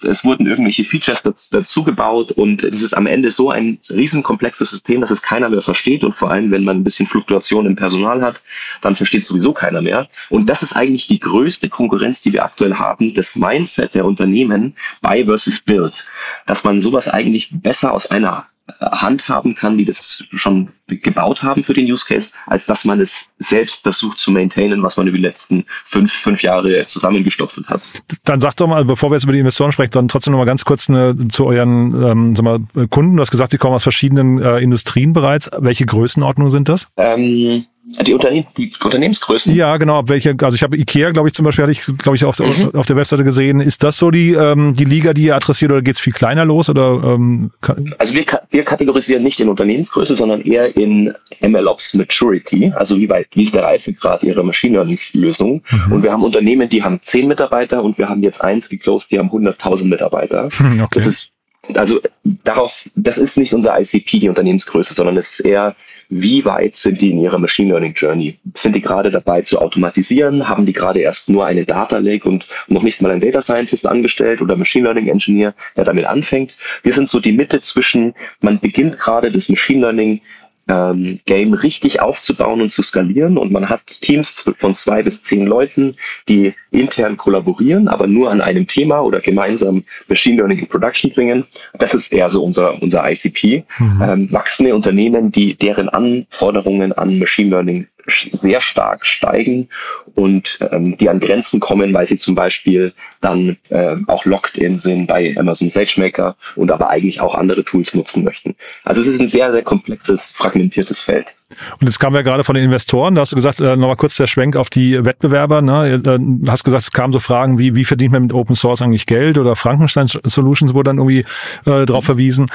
es 0.02 0.24
wurden 0.24 0.46
irgendwelche 0.46 0.84
Features 0.84 1.22
dazu, 1.22 1.48
dazu 1.50 1.84
gebaut 1.84 2.32
und 2.32 2.62
es 2.62 2.82
ist 2.82 2.96
am 2.96 3.06
Ende 3.06 3.30
so 3.30 3.50
ein 3.50 3.78
riesenkomplexes 3.88 4.70
System, 4.70 5.00
dass 5.00 5.10
es 5.10 5.22
keiner 5.22 5.48
mehr 5.48 5.62
versteht 5.62 6.04
und 6.04 6.14
vor 6.14 6.30
allem, 6.30 6.50
wenn 6.50 6.64
man 6.64 6.78
ein 6.78 6.84
bisschen 6.84 7.06
Fluktuation 7.06 7.66
im 7.66 7.76
Personal 7.76 8.22
hat, 8.22 8.40
dann 8.82 8.96
versteht 8.96 9.24
sowieso 9.24 9.52
keiner 9.52 9.82
mehr. 9.82 10.08
Und 10.28 10.46
das 10.48 10.62
ist 10.62 10.74
eigentlich 10.76 11.06
die 11.06 11.20
größte 11.20 11.68
Konkurrenz, 11.68 12.20
die 12.20 12.32
wir 12.32 12.44
aktuell 12.44 12.74
haben, 12.74 13.14
das 13.14 13.36
Mindset 13.36 13.94
der 13.94 14.04
Unternehmen, 14.04 14.74
Buy 15.00 15.24
versus 15.24 15.60
Build, 15.60 16.04
dass 16.46 16.64
man 16.64 16.80
sowas 16.80 17.08
eigentlich 17.08 17.50
besser 17.52 17.92
aus 17.92 18.10
einer 18.10 18.46
handhaben 18.80 19.54
kann, 19.54 19.78
die 19.78 19.84
das 19.84 20.22
schon 20.30 20.70
gebaut 20.88 21.42
haben 21.42 21.64
für 21.64 21.74
den 21.74 21.90
Use 21.90 22.04
Case, 22.06 22.30
als 22.46 22.66
dass 22.66 22.84
man 22.84 23.00
es 23.00 23.28
selbst 23.38 23.82
versucht 23.82 24.18
zu 24.18 24.30
maintainen, 24.30 24.82
was 24.82 24.96
man 24.96 25.06
über 25.06 25.16
die 25.16 25.22
letzten 25.22 25.64
fünf, 25.84 26.12
fünf 26.12 26.42
Jahre 26.42 26.84
zusammengestopft 26.86 27.60
hat. 27.68 27.82
Dann 28.24 28.40
sag 28.40 28.54
doch 28.56 28.66
mal, 28.66 28.84
bevor 28.84 29.10
wir 29.10 29.16
jetzt 29.16 29.24
über 29.24 29.32
die 29.32 29.38
Investoren 29.38 29.72
sprechen, 29.72 29.92
dann 29.92 30.08
trotzdem 30.08 30.32
noch 30.32 30.38
mal 30.38 30.44
ganz 30.44 30.64
kurz 30.64 30.88
eine, 30.88 31.28
zu 31.28 31.46
euren 31.46 31.94
ähm, 32.02 32.36
sag 32.36 32.44
mal, 32.44 32.60
Kunden. 32.88 33.16
Du 33.16 33.20
hast 33.20 33.30
gesagt, 33.30 33.52
sie 33.52 33.58
kommen 33.58 33.74
aus 33.74 33.82
verschiedenen 33.82 34.40
äh, 34.40 34.58
Industrien 34.58 35.12
bereits. 35.12 35.50
Welche 35.58 35.86
Größenordnungen 35.86 36.50
sind 36.50 36.68
das? 36.68 36.88
Ähm, 36.96 37.64
die, 37.86 38.14
Unternehmen, 38.14 38.46
die 38.56 38.72
Unternehmensgrößen? 38.82 39.54
Ja, 39.54 39.76
genau. 39.76 40.08
Welche, 40.08 40.34
also 40.42 40.54
ich 40.54 40.62
habe 40.62 40.76
Ikea, 40.76 41.12
glaube 41.12 41.28
ich, 41.28 41.34
zum 41.34 41.44
Beispiel, 41.44 41.62
hatte 41.62 41.72
ich, 41.72 41.82
glaube 41.98 42.16
ich, 42.16 42.24
auf, 42.24 42.38
mhm. 42.40 42.70
auf 42.74 42.86
der 42.86 42.96
Webseite 42.96 43.22
gesehen. 43.22 43.60
Ist 43.60 43.82
das 43.82 43.96
so 43.96 44.10
die, 44.10 44.32
ähm, 44.32 44.74
die 44.74 44.84
Liga, 44.84 45.12
die 45.12 45.24
ihr 45.24 45.36
adressiert 45.36 45.70
oder 45.70 45.82
geht 45.82 45.94
es 45.94 46.00
viel 46.00 46.12
kleiner 46.12 46.44
los? 46.44 46.68
Oder, 46.68 47.00
ähm, 47.04 47.52
also 47.98 48.14
wir, 48.14 48.24
wir 48.50 48.64
kategorisieren 48.64 49.22
nicht 49.22 49.38
in 49.40 49.48
Unternehmensgröße, 49.48 50.16
sondern 50.16 50.40
eher 50.42 50.76
in 50.76 51.14
MLOps 51.40 51.94
Maturity, 51.94 52.72
also 52.74 52.96
wie 52.96 53.08
weit, 53.08 53.28
wie 53.34 53.44
ist 53.44 53.54
der 53.54 53.62
Reifegrad 53.62 54.22
ihrer 54.24 54.42
Machine 54.42 54.74
Learning 54.74 54.98
Lösung. 55.12 55.62
Mhm. 55.70 55.92
Und 55.92 56.02
wir 56.02 56.12
haben 56.12 56.24
Unternehmen, 56.24 56.68
die 56.68 56.82
haben 56.82 57.00
zehn 57.02 57.28
Mitarbeiter 57.28 57.84
und 57.84 57.98
wir 57.98 58.08
haben 58.08 58.22
jetzt 58.22 58.42
eins 58.42 58.68
geclosed, 58.68 59.12
die 59.12 59.18
haben 59.18 59.30
100.000 59.30 59.88
Mitarbeiter. 59.88 60.48
Okay. 60.76 60.88
Das 60.90 61.06
ist 61.06 61.32
also 61.74 62.00
darauf, 62.24 62.88
das 62.94 63.18
ist 63.18 63.36
nicht 63.36 63.54
unser 63.54 63.78
ICP, 63.78 64.20
die 64.20 64.28
Unternehmensgröße, 64.28 64.94
sondern 64.94 65.16
es 65.16 65.38
ist 65.38 65.40
eher, 65.40 65.74
wie 66.08 66.44
weit 66.44 66.76
sind 66.76 67.00
die 67.00 67.10
in 67.10 67.18
ihrer 67.18 67.38
Machine 67.38 67.70
Learning 67.70 67.94
Journey? 67.94 68.38
Sind 68.54 68.76
die 68.76 68.80
gerade 68.80 69.10
dabei 69.10 69.42
zu 69.42 69.60
automatisieren? 69.60 70.48
Haben 70.48 70.66
die 70.66 70.72
gerade 70.72 71.00
erst 71.00 71.28
nur 71.28 71.46
eine 71.46 71.64
Data 71.64 71.98
Lake 71.98 72.28
und 72.28 72.46
noch 72.68 72.82
nicht 72.82 73.02
mal 73.02 73.10
einen 73.10 73.20
Data 73.20 73.42
Scientist 73.42 73.86
angestellt 73.86 74.40
oder 74.40 74.56
Machine 74.56 74.84
Learning 74.84 75.08
Engineer, 75.08 75.54
der 75.76 75.84
damit 75.84 76.04
anfängt? 76.04 76.54
Wir 76.82 76.92
sind 76.92 77.08
so 77.08 77.18
die 77.18 77.32
Mitte 77.32 77.60
zwischen, 77.60 78.14
man 78.40 78.60
beginnt 78.60 78.98
gerade 78.98 79.32
das 79.32 79.48
Machine 79.48 79.80
Learning 79.80 80.20
ähm, 80.68 81.20
Game 81.26 81.54
richtig 81.54 82.00
aufzubauen 82.00 82.60
und 82.60 82.70
zu 82.70 82.82
skalieren. 82.82 83.38
Und 83.38 83.52
man 83.52 83.68
hat 83.68 83.86
Teams 83.86 84.50
von 84.58 84.74
zwei 84.74 85.02
bis 85.02 85.22
zehn 85.22 85.46
Leuten, 85.46 85.96
die 86.28 86.54
intern 86.70 87.16
kollaborieren, 87.16 87.88
aber 87.88 88.06
nur 88.06 88.30
an 88.30 88.40
einem 88.40 88.66
Thema 88.66 89.00
oder 89.00 89.20
gemeinsam 89.20 89.84
Machine 90.08 90.36
Learning 90.36 90.58
in 90.58 90.66
Production 90.66 91.12
bringen. 91.12 91.44
Das 91.78 91.94
ist 91.94 92.12
eher 92.12 92.30
so 92.30 92.42
unser, 92.42 92.82
unser 92.82 93.08
ICP. 93.10 93.64
Mhm. 93.78 94.02
Ähm, 94.02 94.32
wachsende 94.32 94.74
Unternehmen, 94.74 95.32
die 95.32 95.54
deren 95.54 95.88
Anforderungen 95.88 96.92
an 96.92 97.18
Machine 97.18 97.50
Learning 97.50 97.88
sehr 98.32 98.60
stark 98.60 99.06
steigen 99.06 99.68
und 100.14 100.58
ähm, 100.70 100.96
die 100.96 101.08
an 101.08 101.20
Grenzen 101.20 101.60
kommen, 101.60 101.92
weil 101.92 102.06
sie 102.06 102.18
zum 102.18 102.34
Beispiel 102.34 102.92
dann 103.20 103.56
äh, 103.70 103.96
auch 104.06 104.24
locked 104.24 104.58
in 104.58 104.78
sind 104.78 105.06
bei 105.06 105.34
Amazon 105.36 105.70
SageMaker 105.70 106.36
und 106.54 106.70
aber 106.70 106.90
eigentlich 106.90 107.20
auch 107.20 107.34
andere 107.34 107.64
Tools 107.64 107.94
nutzen 107.94 108.24
möchten. 108.24 108.54
Also 108.84 109.02
es 109.02 109.08
ist 109.08 109.20
ein 109.20 109.28
sehr, 109.28 109.52
sehr 109.52 109.62
komplexes, 109.62 110.32
fragmentiertes 110.32 111.00
Feld. 111.00 111.34
Und 111.80 111.86
jetzt 111.86 112.00
kam 112.00 112.14
ja 112.14 112.22
gerade 112.22 112.42
von 112.42 112.54
den 112.54 112.64
Investoren, 112.64 113.14
da 113.14 113.20
hast 113.20 113.32
du 113.32 113.36
gesagt, 113.36 113.60
äh, 113.60 113.76
nochmal 113.76 113.96
kurz 113.96 114.16
der 114.16 114.26
Schwenk 114.26 114.56
auf 114.56 114.68
die 114.68 115.04
Wettbewerber. 115.04 115.62
Ne? 115.62 116.00
Du 116.00 116.10
äh, 116.10 116.50
hast 116.50 116.64
gesagt, 116.64 116.84
es 116.84 116.92
kamen 116.92 117.12
so 117.12 117.20
Fragen 117.20 117.58
wie, 117.58 117.74
wie 117.74 117.84
verdient 117.84 118.12
man 118.12 118.22
mit 118.22 118.32
Open 118.32 118.56
Source 118.56 118.82
eigentlich 118.82 119.06
Geld 119.06 119.38
oder 119.38 119.54
Frankenstein 119.54 120.08
Solutions 120.08 120.74
wurde 120.74 120.90
dann 120.90 120.98
irgendwie 120.98 121.24
äh, 121.70 121.86
darauf 121.86 122.04
verwiesen. 122.04 122.50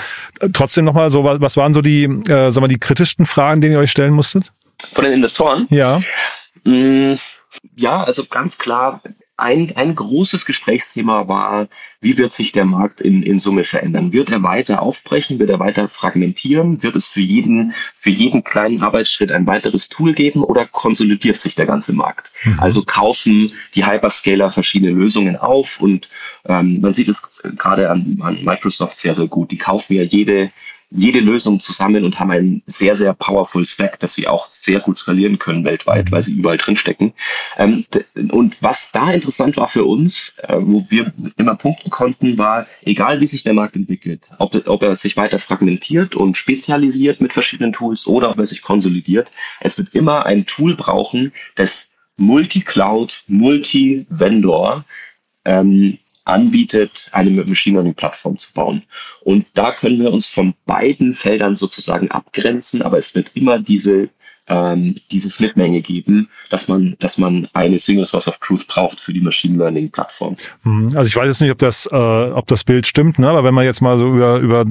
Trotzdem 0.54 0.86
nochmal 0.86 1.10
so, 1.10 1.24
was 1.24 1.58
waren 1.58 1.74
so 1.74 1.82
die, 1.82 2.04
äh, 2.04 2.52
sagen 2.52 2.64
wir, 2.64 2.68
die 2.68 2.80
kritischsten 2.80 3.26
Fragen, 3.26 3.62
die 3.62 3.70
ihr 3.70 3.80
euch 3.80 3.92
stellen 3.92 4.14
musstet? 4.14 4.52
Von 4.94 5.04
den 5.04 5.14
Investoren? 5.14 5.68
Ja. 5.70 6.02
Mm, 6.64 7.14
ja, 7.76 8.04
also 8.04 8.26
ganz 8.26 8.58
klar, 8.58 9.02
ein, 9.42 9.76
ein 9.76 9.96
großes 9.96 10.46
Gesprächsthema 10.46 11.28
war, 11.28 11.68
wie 12.00 12.18
wird 12.18 12.32
sich 12.32 12.52
der 12.52 12.66
Markt 12.66 13.02
in, 13.02 13.24
in 13.24 13.40
Summe 13.40 13.64
verändern? 13.64 14.14
Wird 14.14 14.30
er 14.30 14.44
weiter 14.44 14.84
aufbrechen? 14.84 15.40
Wird 15.40 15.50
er 15.50 15.60
weiter 15.60 15.90
fragmentieren? 15.90 16.84
Wird 16.84 16.96
es 16.96 17.08
für 17.08 17.22
jeden, 17.22 17.74
für 17.96 18.12
jeden 18.12 18.44
kleinen 18.44 18.84
Arbeitsschritt 18.84 19.32
ein 19.32 19.48
weiteres 19.48 19.90
Tool 19.90 20.14
geben 20.14 20.44
oder 20.44 20.68
konsolidiert 20.68 21.38
sich 21.38 21.56
der 21.56 21.66
ganze 21.66 21.94
Markt? 21.94 22.32
Mhm. 22.44 22.60
Also 22.60 22.84
kaufen 22.84 23.52
die 23.74 23.86
Hyperscaler 23.86 24.52
verschiedene 24.52 24.92
Lösungen 24.92 25.38
auf 25.38 25.82
und 25.82 26.10
ähm, 26.46 26.80
man 26.82 26.94
sieht 26.94 27.10
es 27.10 27.42
gerade 27.58 27.90
an, 27.90 28.20
an 28.22 28.44
Microsoft 28.44 29.00
sehr, 29.00 29.16
sehr 29.16 29.28
gut. 29.28 29.50
Die 29.50 29.58
kaufen 29.58 29.96
ja 29.96 30.04
jede 30.04 30.52
jede 30.92 31.22
Lösung 31.22 31.62
zusammen 31.62 32.04
und 32.04 32.20
haben 32.20 32.32
einen 32.32 32.64
sehr, 32.68 32.98
sehr 32.98 33.14
powerful 33.14 33.66
Stack, 33.66 34.00
dass 34.02 34.14
sie 34.14 34.28
auch 34.28 34.46
sehr 34.46 34.82
gut 34.82 34.98
skalieren 34.98 35.40
können 35.40 35.64
weltweit, 35.64 36.12
weil 36.12 36.22
sie 36.22 36.34
überall 36.34 36.58
drinstecken. 36.58 37.14
Ähm, 37.58 37.86
und 38.32 38.62
was 38.62 38.92
da 38.92 39.10
interessant 39.12 39.56
war 39.56 39.70
für 39.70 39.86
uns, 39.86 40.34
äh, 40.38 40.58
wo 40.60 40.86
wir 40.90 41.14
immer 41.38 41.56
punkten 41.56 41.90
konnten, 41.90 42.38
war, 42.38 42.68
egal 42.84 43.22
wie 43.22 43.28
sich 43.28 43.44
der 43.44 43.54
Markt 43.54 43.78
entwickelt, 43.78 44.30
ob, 44.38 44.68
ob 44.68 44.84
er 44.84 44.98
sich 44.98 45.16
weiter 45.16 45.40
fragmentiert 45.40 46.16
und 46.16 46.36
spezialisiert 46.36 47.22
mit 47.22 47.32
verschiedenen 47.32 47.72
Tools 47.72 48.06
oder 48.06 48.30
ob 48.30 48.38
er 48.40 48.46
sich 48.46 48.62
konsolidiert, 48.62 49.32
es 49.62 49.78
wird 49.78 49.96
immer 49.96 50.26
ein 50.26 50.46
Tool 50.46 50.76
brauchen, 50.76 51.32
das 51.56 51.94
Multi-Cloud, 52.18 53.24
Multi-Vendor 53.28 54.84
ähm, 55.46 55.98
anbietet, 56.24 57.10
eine 57.12 57.32
Machine 57.32 57.76
Learning 57.76 57.96
Plattform 57.96 58.38
zu 58.38 58.54
bauen. 58.54 58.84
Und 59.22 59.46
da 59.54 59.72
können 59.72 60.00
wir 60.00 60.14
uns 60.14 60.28
von 60.28 60.54
beiden 60.66 61.14
Feldern 61.14 61.56
sozusagen 61.56 62.12
abgrenzen, 62.12 62.82
aber 62.82 62.98
es 62.98 63.16
wird 63.16 63.32
immer 63.36 63.60
diese 63.60 64.10
ähm, 64.48 64.96
diese 65.12 65.32
Schnittmenge 65.32 65.82
geben, 65.82 66.28
dass 66.50 66.68
man, 66.68 66.96
dass 67.00 67.18
man 67.18 67.48
eine 67.54 67.80
Single 67.80 68.06
Source 68.06 68.28
of 68.28 68.38
Truth 68.40 68.68
braucht 68.68 69.00
für 69.00 69.14
die 69.14 69.22
Machine 69.22 69.58
Learning 69.58 69.92
Plattform. 69.92 70.36
Mhm. 70.64 70.92
Also 70.96 71.08
ich 71.08 71.16
weiß 71.16 71.28
jetzt 71.28 71.42
nicht, 71.42 71.52
ob 71.52 71.58
das, 71.60 71.88
äh, 71.92 71.96
ob 71.96 72.48
das 72.48 72.64
Bild 72.64 72.86
stimmt, 72.86 73.18
ne? 73.20 73.30
aber 73.30 73.44
wenn 73.44 73.54
man 73.54 73.66
jetzt 73.66 73.82
mal 73.82 73.98
so 73.98 74.14
über, 74.14 74.40
über 74.40 74.66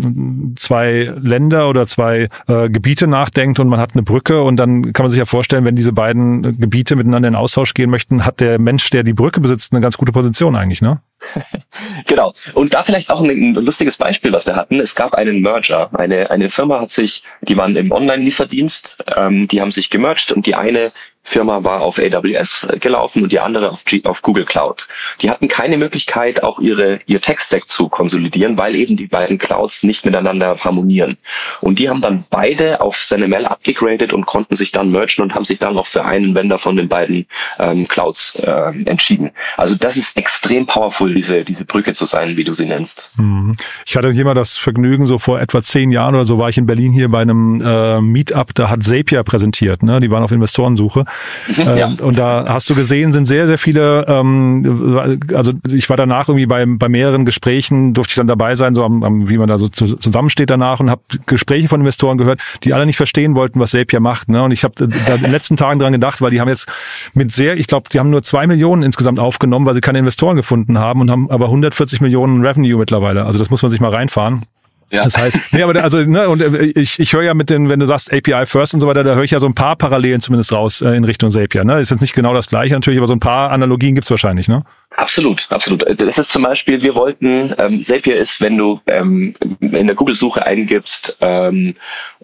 zwei 0.57 1.12
Länder 1.19 1.69
oder 1.69 1.87
zwei 1.87 2.28
äh, 2.47 2.69
Gebiete 2.69 3.07
nachdenkt 3.07 3.59
und 3.59 3.69
man 3.69 3.80
hat 3.80 3.95
eine 3.95 4.02
Brücke 4.02 4.42
und 4.42 4.57
dann 4.57 4.92
kann 4.92 5.04
man 5.04 5.11
sich 5.11 5.19
ja 5.19 5.25
vorstellen, 5.25 5.64
wenn 5.64 5.76
diese 5.76 5.92
beiden 5.92 6.59
Gebiete 6.59 6.97
miteinander 6.97 7.28
in 7.28 7.35
Austausch 7.35 7.73
gehen 7.73 7.90
möchten, 7.90 8.25
hat 8.26 8.40
der 8.40 8.59
Mensch, 8.59 8.90
der 8.90 9.02
die 9.02 9.14
Brücke 9.14 9.40
besitzt, 9.40 9.73
eine 9.73 9.80
ganz 9.80 9.97
gute 9.97 10.12
Position 10.12 10.57
eigentlich, 10.57 10.83
ne? 10.83 11.00
genau. 12.06 12.34
Und 12.54 12.74
da 12.74 12.82
vielleicht 12.82 13.10
auch 13.10 13.22
ein, 13.22 13.30
ein, 13.30 13.54
lustiges 13.54 13.96
Beispiel, 13.96 14.32
was 14.32 14.46
wir 14.46 14.56
hatten. 14.56 14.80
Es 14.80 14.94
gab 14.94 15.14
einen 15.14 15.42
Merger. 15.42 15.90
Eine, 15.92 16.30
eine 16.30 16.48
Firma 16.48 16.80
hat 16.80 16.92
sich, 16.92 17.22
die 17.42 17.56
waren 17.56 17.76
im 17.76 17.92
Online-Lieferdienst, 17.92 18.98
ähm, 19.16 19.48
die 19.48 19.60
haben 19.60 19.72
sich 19.72 19.90
gemerged 19.90 20.32
und 20.32 20.46
die 20.46 20.54
eine 20.54 20.92
Firma 21.30 21.62
war 21.62 21.82
auf 21.82 22.00
AWS 22.00 22.66
gelaufen 22.80 23.22
und 23.22 23.30
die 23.30 23.38
andere 23.38 23.70
auf, 23.70 23.84
G 23.84 24.02
auf 24.04 24.20
Google 24.22 24.44
Cloud. 24.44 24.88
Die 25.20 25.30
hatten 25.30 25.46
keine 25.46 25.76
Möglichkeit, 25.76 26.42
auch 26.42 26.58
ihre, 26.58 26.99
ihr 27.06 27.20
Tech-Stack 27.20 27.68
zu 27.68 27.88
konsolidieren, 27.88 28.58
weil 28.58 28.75
eben 28.75 28.96
die 28.96 29.06
beiden 29.06 29.38
Clouds 29.38 29.84
nicht 29.84 30.04
miteinander 30.04 30.56
harmonieren. 30.58 31.18
Und 31.60 31.78
die 31.78 31.88
haben 31.88 32.00
dann 32.00 32.25
beide 32.30 32.80
auf 32.80 33.00
ZenML 33.00 33.46
abgegradet 33.46 34.12
und 34.12 34.26
konnten 34.26 34.56
sich 34.56 34.72
dann 34.72 34.90
mergen 34.90 35.22
und 35.22 35.34
haben 35.34 35.44
sich 35.44 35.60
dann 35.60 35.75
noch 35.75 35.87
für 35.87 36.04
einen 36.04 36.34
Vendor 36.34 36.58
von 36.58 36.75
den 36.76 36.88
beiden 36.88 37.26
ähm, 37.60 37.87
Clouds 37.87 38.34
äh, 38.34 38.72
entschieden. 38.87 39.30
Also 39.56 39.76
das 39.76 39.96
ist 39.96 40.16
extrem 40.16 40.66
powerful, 40.66 41.14
diese, 41.14 41.44
diese 41.44 41.64
Brücke 41.64 41.94
zu 41.94 42.06
sein, 42.06 42.37
wie 42.37 42.44
du 42.44 42.54
sie 42.54 42.66
nennst. 42.66 43.12
Mhm. 43.16 43.54
Ich 43.87 43.96
hatte 43.96 44.10
hier 44.10 44.25
mal 44.25 44.34
das 44.34 44.58
Vergnügen, 44.58 45.06
so 45.06 45.18
vor 45.18 45.40
etwa 45.40 45.62
zehn 45.62 45.92
Jahren 45.92 46.16
oder 46.16 46.26
so 46.26 46.38
war 46.38 46.49
ich 46.49 46.58
in 46.58 46.66
Berlin 46.66 46.92
hier 46.92 47.08
bei 47.08 47.20
einem 47.20 47.62
äh, 47.64 48.00
Meetup, 48.00 48.52
da 48.54 48.68
hat 48.68 48.82
Zapier 48.82 49.22
präsentiert, 49.22 49.84
ne? 49.84 50.00
Die 50.00 50.10
waren 50.10 50.25
auf 50.25 50.32
Investorensuche. 50.32 51.04
Mhm, 51.48 51.62
ja. 51.62 51.88
Ähm, 51.88 51.96
und 52.00 52.18
da 52.18 52.44
hast 52.48 52.68
du 52.70 52.74
gesehen, 52.74 53.12
sind 53.12 53.26
sehr, 53.26 53.46
sehr 53.46 53.58
viele, 53.58 54.06
ähm, 54.08 55.18
also 55.34 55.52
ich 55.68 55.88
war 55.88 55.96
danach 55.96 56.28
irgendwie 56.28 56.46
bei, 56.46 56.64
bei 56.66 56.88
mehreren 56.88 57.24
Gesprächen, 57.24 57.94
durfte 57.94 58.12
ich 58.12 58.16
dann 58.16 58.26
dabei 58.26 58.56
sein, 58.56 58.74
so 58.74 58.84
am, 58.84 59.02
am 59.02 59.28
wie 59.28 59.38
man 59.38 59.48
da 59.48 59.58
so 59.58 59.68
zu, 59.68 59.96
zusammensteht 59.96 60.50
danach 60.50 60.80
und 60.80 60.90
habe 60.90 61.02
Gespräche 61.26 61.68
von 61.68 61.80
Investoren 61.80 62.18
gehört, 62.18 62.40
die 62.64 62.72
alle 62.72 62.86
nicht 62.86 62.96
verstehen 62.96 63.34
wollten, 63.34 63.60
was 63.60 63.70
Zapier 63.70 64.00
macht. 64.00 64.28
Ne? 64.28 64.42
Und 64.42 64.52
ich 64.52 64.64
habe 64.64 64.74
da 64.76 65.14
in 65.14 65.22
den 65.22 65.30
letzten 65.30 65.56
Tagen 65.56 65.80
dran 65.80 65.92
gedacht, 65.92 66.20
weil 66.20 66.30
die 66.30 66.40
haben 66.40 66.48
jetzt 66.48 66.68
mit 67.14 67.32
sehr, 67.32 67.56
ich 67.56 67.66
glaube, 67.66 67.88
die 67.92 67.98
haben 67.98 68.10
nur 68.10 68.22
zwei 68.22 68.46
Millionen 68.46 68.82
insgesamt 68.82 69.18
aufgenommen, 69.18 69.66
weil 69.66 69.74
sie 69.74 69.80
keine 69.80 69.98
Investoren 69.98 70.36
gefunden 70.36 70.78
haben 70.78 71.00
und 71.00 71.10
haben 71.10 71.30
aber 71.30 71.46
140 71.46 72.00
Millionen 72.00 72.44
Revenue 72.44 72.78
mittlerweile. 72.78 73.24
Also 73.24 73.38
das 73.38 73.50
muss 73.50 73.62
man 73.62 73.70
sich 73.70 73.80
mal 73.80 73.90
reinfahren. 73.90 74.44
Ja. 74.90 75.04
Das 75.04 75.16
heißt, 75.16 75.52
nee, 75.54 75.62
aber 75.62 75.82
also, 75.82 75.99
ne, 75.99 76.28
und 76.28 76.40
äh, 76.42 76.73
ich, 76.75 76.99
ich 76.99 77.12
höre 77.12 77.23
ja 77.23 77.35
mit 77.35 77.49
den, 77.49 77.68
wenn 77.68 77.78
du 77.78 77.87
sagst 77.87 78.12
API 78.12 78.47
First 78.47 78.75
und 78.75 78.80
so 78.80 78.88
weiter, 78.88 79.04
da 79.04 79.14
höre 79.14 79.23
ich 79.23 79.30
ja 79.30 79.38
so 79.38 79.47
ein 79.47 79.54
paar 79.54 79.76
Parallelen 79.76 80.20
zumindest 80.20 80.52
raus 80.52 80.82
äh, 80.82 80.90
in 80.90 81.04
Richtung 81.04 81.30
Zapier. 81.30 81.64
Ne? 81.64 81.80
Ist 81.80 81.90
jetzt 81.90 82.00
nicht 82.00 82.14
genau 82.14 82.35
das 82.35 82.49
gleiche 82.49 82.75
natürlich, 82.75 82.99
aber 82.99 83.06
so 83.06 83.12
ein 83.12 83.20
paar 83.20 83.52
Analogien 83.52 83.94
gibt's 83.94 84.11
wahrscheinlich, 84.11 84.49
ne? 84.49 84.64
Absolut, 84.97 85.47
absolut. 85.50 85.85
Das 86.00 86.18
ist 86.18 86.32
zum 86.32 86.42
Beispiel, 86.42 86.82
wir 86.82 86.97
wollten, 86.97 87.54
ähm, 87.59 87.85
Zapier 87.85 88.16
ist, 88.16 88.40
wenn 88.40 88.56
du 88.56 88.80
ähm, 88.87 89.35
in 89.61 89.87
der 89.87 89.94
Google-Suche 89.94 90.44
eingibst, 90.44 91.16
ähm, 91.20 91.76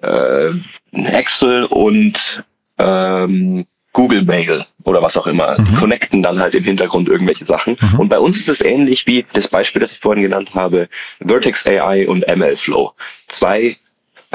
äh, 0.03 0.51
Excel 0.93 1.65
und 1.65 2.45
ähm, 2.79 3.67
Google 3.97 4.25
Mail 4.25 4.67
oder 4.85 5.01
was 5.01 5.17
auch 5.17 5.27
immer. 5.27 5.59
Mhm. 5.59 5.65
Die 5.65 5.75
connecten 5.77 6.23
dann 6.23 6.39
halt 6.39 6.55
im 6.55 6.65
Hintergrund 6.65 7.09
irgendwelche 7.09 7.47
Sachen. 7.47 7.79
Mhm. 7.81 7.99
Und 7.99 8.09
bei 8.11 8.19
uns 8.19 8.37
ist 8.37 8.51
es 8.51 8.63
ähnlich 8.63 9.07
wie 9.07 9.25
das 9.33 9.49
Beispiel, 9.49 9.81
das 9.81 9.93
ich 9.93 9.99
vorhin 9.99 10.23
genannt 10.23 10.51
habe, 10.53 10.91
Vertex 11.27 11.67
AI 11.67 12.07
und 12.07 12.29
ML 12.29 12.57
Flow. 12.57 12.93
Zwei 13.29 13.79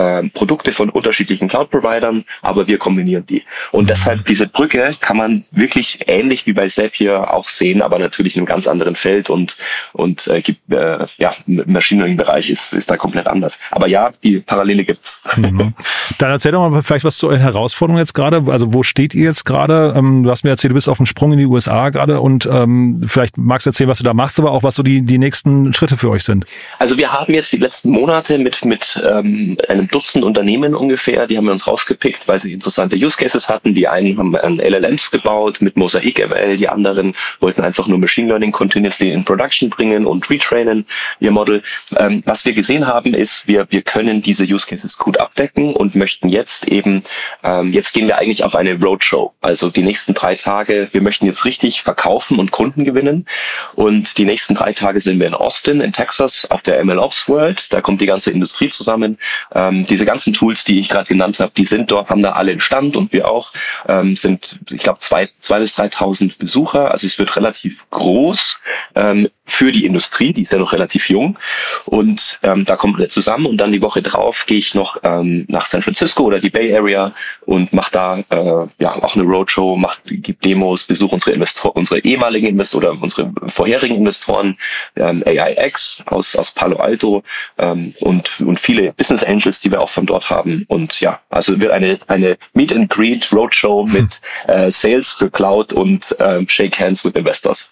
äh, 0.01 0.29
Produkte 0.29 0.71
von 0.71 0.89
unterschiedlichen 0.89 1.47
Cloud-Providern, 1.47 2.25
aber 2.41 2.67
wir 2.67 2.77
kombinieren 2.77 3.25
die. 3.25 3.43
Und 3.71 3.89
deshalb 3.89 4.25
diese 4.25 4.47
Brücke 4.47 4.91
kann 4.99 5.17
man 5.17 5.43
wirklich 5.51 6.05
ähnlich 6.07 6.47
wie 6.47 6.53
bei 6.53 6.67
Zapier 6.67 7.33
auch 7.33 7.49
sehen, 7.49 7.81
aber 7.81 7.99
natürlich 7.99 8.35
in 8.35 8.41
einem 8.41 8.47
ganz 8.47 8.67
anderen 8.67 8.95
Feld 8.95 9.29
und 9.29 9.57
und 9.93 10.27
äh, 10.27 10.41
gibt 10.41 10.71
äh, 10.71 11.05
ja 11.17 11.33
im 11.47 11.63
Machine 11.67 12.01
Learning 12.01 12.17
Bereich 12.17 12.49
ist 12.49 12.73
ist 12.73 12.89
da 12.89 12.97
komplett 12.97 13.27
anders. 13.27 13.59
Aber 13.69 13.87
ja, 13.87 14.09
die 14.23 14.39
Parallele 14.39 14.83
gibt's. 14.83 15.23
Mhm. 15.35 15.73
Dann 16.17 16.31
erzähl 16.31 16.51
doch 16.51 16.67
mal 16.69 16.81
vielleicht 16.81 17.05
was 17.05 17.17
zu 17.17 17.27
euren 17.27 17.41
Herausforderungen 17.41 17.99
jetzt 17.99 18.13
gerade. 18.13 18.43
Also 18.47 18.73
wo 18.73 18.83
steht 18.83 19.13
ihr 19.13 19.25
jetzt 19.25 19.45
gerade? 19.45 19.93
Ähm, 19.95 20.23
du 20.23 20.31
hast 20.31 20.43
mir 20.43 20.49
erzählt, 20.49 20.71
du 20.71 20.75
bist 20.75 20.89
auf 20.89 20.97
dem 20.97 21.05
Sprung 21.05 21.33
in 21.33 21.37
die 21.37 21.45
USA 21.45 21.89
gerade 21.89 22.19
und 22.19 22.45
ähm, 22.45 23.05
vielleicht 23.07 23.37
magst 23.37 23.65
du 23.65 23.69
erzählen, 23.69 23.89
was 23.89 23.99
du 23.99 24.03
da 24.03 24.13
machst, 24.13 24.39
aber 24.39 24.51
auch 24.51 24.63
was 24.63 24.75
so 24.75 24.83
die 24.83 25.01
die 25.01 25.17
nächsten 25.17 25.73
Schritte 25.73 25.97
für 25.97 26.09
euch 26.09 26.23
sind. 26.23 26.45
Also 26.79 26.97
wir 26.97 27.11
haben 27.11 27.33
jetzt 27.33 27.53
die 27.53 27.57
letzten 27.57 27.91
Monate 27.91 28.37
mit 28.37 28.65
mit 28.65 29.01
ähm, 29.07 29.57
einem 29.67 29.87
Dutzend 29.91 30.23
Unternehmen 30.23 30.75
ungefähr, 30.75 31.27
die 31.27 31.37
haben 31.37 31.45
wir 31.45 31.51
uns 31.51 31.67
rausgepickt, 31.67 32.27
weil 32.27 32.39
sie 32.39 32.53
interessante 32.53 32.95
Use 32.95 33.17
Cases 33.17 33.49
hatten. 33.49 33.75
Die 33.75 33.87
einen 33.87 34.17
haben 34.17 34.35
an 34.35 34.57
LLMs 34.57 35.11
gebaut 35.11 35.61
mit 35.61 35.77
Mosaic 35.77 36.19
ML, 36.27 36.57
die 36.57 36.69
anderen 36.69 37.13
wollten 37.39 37.61
einfach 37.61 37.87
nur 37.87 37.97
Machine 37.97 38.27
Learning 38.27 38.51
continuously 38.51 39.11
in 39.11 39.25
Production 39.25 39.69
bringen 39.69 40.05
und 40.05 40.29
retrainen 40.29 40.85
ihr 41.19 41.31
Model. 41.31 41.63
Ähm, 41.95 42.23
was 42.25 42.45
wir 42.45 42.53
gesehen 42.53 42.87
haben, 42.87 43.13
ist, 43.13 43.47
wir, 43.47 43.67
wir 43.69 43.81
können 43.81 44.21
diese 44.21 44.45
Use 44.45 44.65
Cases 44.65 44.97
gut 44.97 45.17
abdecken 45.17 45.73
und 45.73 45.95
möchten 45.95 46.29
jetzt 46.29 46.67
eben, 46.67 47.03
ähm, 47.43 47.73
jetzt 47.73 47.93
gehen 47.93 48.07
wir 48.07 48.17
eigentlich 48.17 48.43
auf 48.43 48.55
eine 48.55 48.79
Roadshow. 48.81 49.33
Also 49.41 49.69
die 49.69 49.83
nächsten 49.83 50.13
drei 50.13 50.35
Tage, 50.35 50.89
wir 50.91 51.01
möchten 51.01 51.25
jetzt 51.25 51.45
richtig 51.45 51.81
verkaufen 51.81 52.39
und 52.39 52.51
Kunden 52.51 52.85
gewinnen. 52.85 53.27
Und 53.75 54.17
die 54.17 54.25
nächsten 54.25 54.55
drei 54.55 54.73
Tage 54.73 55.01
sind 55.01 55.19
wir 55.19 55.27
in 55.27 55.33
Austin, 55.33 55.81
in 55.81 55.93
Texas, 55.93 56.49
auf 56.49 56.61
der 56.61 56.83
MLOps 56.83 57.27
World. 57.27 57.71
Da 57.73 57.81
kommt 57.81 58.01
die 58.01 58.05
ganze 58.05 58.31
Industrie 58.31 58.69
zusammen. 58.69 59.17
Ähm, 59.53 59.80
diese 59.85 60.05
ganzen 60.05 60.33
Tools, 60.33 60.63
die 60.63 60.79
ich 60.79 60.89
gerade 60.89 61.07
genannt 61.07 61.39
habe, 61.39 61.51
die 61.55 61.65
sind 61.65 61.91
dort, 61.91 62.09
haben 62.09 62.21
da 62.21 62.33
alle 62.33 62.51
einen 62.51 62.61
Stand 62.61 62.95
und 62.95 63.13
wir 63.13 63.29
auch, 63.29 63.51
ähm, 63.87 64.15
sind, 64.15 64.59
ich 64.69 64.81
glaube, 64.81 64.99
zwei, 64.99 65.29
zwei 65.39 65.59
bis 65.59 65.77
3.000 65.77 66.37
Besucher. 66.37 66.91
Also 66.91 67.07
es 67.07 67.17
wird 67.17 67.35
relativ 67.35 67.89
groß 67.89 68.59
ähm, 68.95 69.29
für 69.51 69.71
die 69.71 69.85
Industrie, 69.85 70.33
die 70.33 70.43
ist 70.43 70.53
ja 70.53 70.59
noch 70.59 70.73
relativ 70.73 71.09
jung. 71.09 71.37
Und 71.85 72.39
ähm, 72.43 72.65
da 72.65 72.75
kommen 72.75 72.97
wir 72.97 73.09
zusammen 73.09 73.45
und 73.45 73.57
dann 73.57 73.71
die 73.71 73.81
Woche 73.81 74.01
drauf 74.01 74.45
gehe 74.45 74.59
ich 74.59 74.75
noch 74.75 74.97
ähm, 75.03 75.45
nach 75.47 75.65
San 75.65 75.83
Francisco 75.83 76.23
oder 76.23 76.39
die 76.39 76.49
Bay 76.49 76.75
Area 76.75 77.11
und 77.45 77.73
mache 77.73 77.91
da 77.91 78.17
äh, 78.17 78.67
ja 78.79 78.95
auch 78.95 79.15
eine 79.15 79.25
Roadshow, 79.25 79.75
mach, 79.75 79.97
gib 80.05 80.41
Demos, 80.41 80.83
besuche 80.83 81.13
unsere 81.13 81.31
Investoren, 81.31 81.73
unsere 81.75 81.99
ehemaligen 81.99 82.47
Investoren 82.47 82.71
oder 82.81 83.01
unsere 83.01 83.31
vorherigen 83.47 83.95
Investoren, 83.95 84.57
ähm, 84.95 85.23
AIX 85.25 86.03
aus, 86.05 86.35
aus 86.35 86.51
Palo 86.51 86.77
Alto 86.77 87.23
ähm, 87.57 87.93
und, 87.99 88.41
und 88.41 88.59
viele 88.59 88.93
Business 88.93 89.23
Angels, 89.23 89.61
die 89.61 89.71
wir 89.71 89.81
auch 89.81 89.89
von 89.89 90.05
dort 90.05 90.29
haben. 90.29 90.65
Und 90.67 90.99
ja, 91.01 91.19
also 91.29 91.59
wird 91.59 91.71
eine, 91.71 91.99
eine 92.07 92.37
Meet 92.53 92.73
and 92.73 92.89
Greet 92.89 93.31
Roadshow 93.31 93.85
mit 93.91 94.21
äh, 94.47 94.71
Sales 94.71 95.11
für 95.11 95.29
Cloud 95.29 95.73
und 95.73 96.15
ähm, 96.19 96.47
Shake 96.47 96.79
Hands 96.79 97.03
with 97.03 97.13
Investors. 97.15 97.69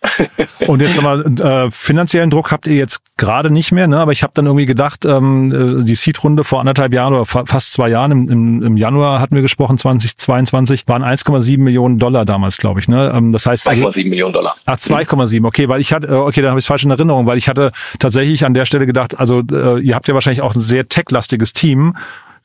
und 0.67 0.81
jetzt 0.81 0.95
nochmal, 0.95 1.25
äh, 1.39 1.68
finanziellen 1.71 2.29
Druck 2.29 2.51
habt 2.51 2.67
ihr 2.67 2.75
jetzt 2.75 3.01
gerade 3.17 3.49
nicht 3.49 3.71
mehr, 3.71 3.87
ne? 3.87 3.97
aber 3.99 4.11
ich 4.11 4.23
habe 4.23 4.33
dann 4.35 4.45
irgendwie 4.45 4.65
gedacht, 4.65 5.05
ähm, 5.05 5.81
äh, 5.81 5.83
die 5.83 5.95
Seed-Runde 5.95 6.43
vor 6.43 6.59
anderthalb 6.59 6.93
Jahren 6.93 7.13
oder 7.13 7.25
fa 7.25 7.45
fast 7.45 7.73
zwei 7.73 7.89
Jahren, 7.89 8.11
im, 8.11 8.29
im, 8.29 8.63
im 8.63 8.77
Januar 8.77 9.19
hatten 9.19 9.35
wir 9.35 9.41
gesprochen, 9.41 9.77
2022, 9.77 10.87
waren 10.87 11.03
1,7 11.03 11.59
Millionen 11.59 11.99
Dollar 11.99 12.25
damals, 12.25 12.57
glaube 12.57 12.79
ich. 12.79 12.87
Ne? 12.87 13.11
Ähm, 13.13 13.31
das 13.31 13.45
heißt 13.45 13.67
2,7 13.67 13.85
also, 13.85 13.99
Millionen 14.01 14.33
Dollar. 14.33 14.55
Ach, 14.65 14.77
2,7, 14.77 15.45
okay, 15.45 15.67
weil 15.67 15.81
ich 15.81 15.93
hatte, 15.93 16.07
äh, 16.07 16.11
okay, 16.13 16.41
da 16.41 16.49
habe 16.49 16.59
ich 16.59 16.65
falsch 16.65 16.83
in 16.83 16.91
Erinnerung, 16.91 17.25
weil 17.25 17.37
ich 17.37 17.49
hatte 17.49 17.71
tatsächlich 17.99 18.45
an 18.45 18.53
der 18.53 18.65
Stelle 18.65 18.85
gedacht, 18.85 19.19
also 19.19 19.41
äh, 19.51 19.79
ihr 19.79 19.95
habt 19.95 20.07
ja 20.07 20.13
wahrscheinlich 20.13 20.41
auch 20.41 20.55
ein 20.55 20.61
sehr 20.61 20.87
tech-lastiges 20.87 21.53
Team 21.53 21.95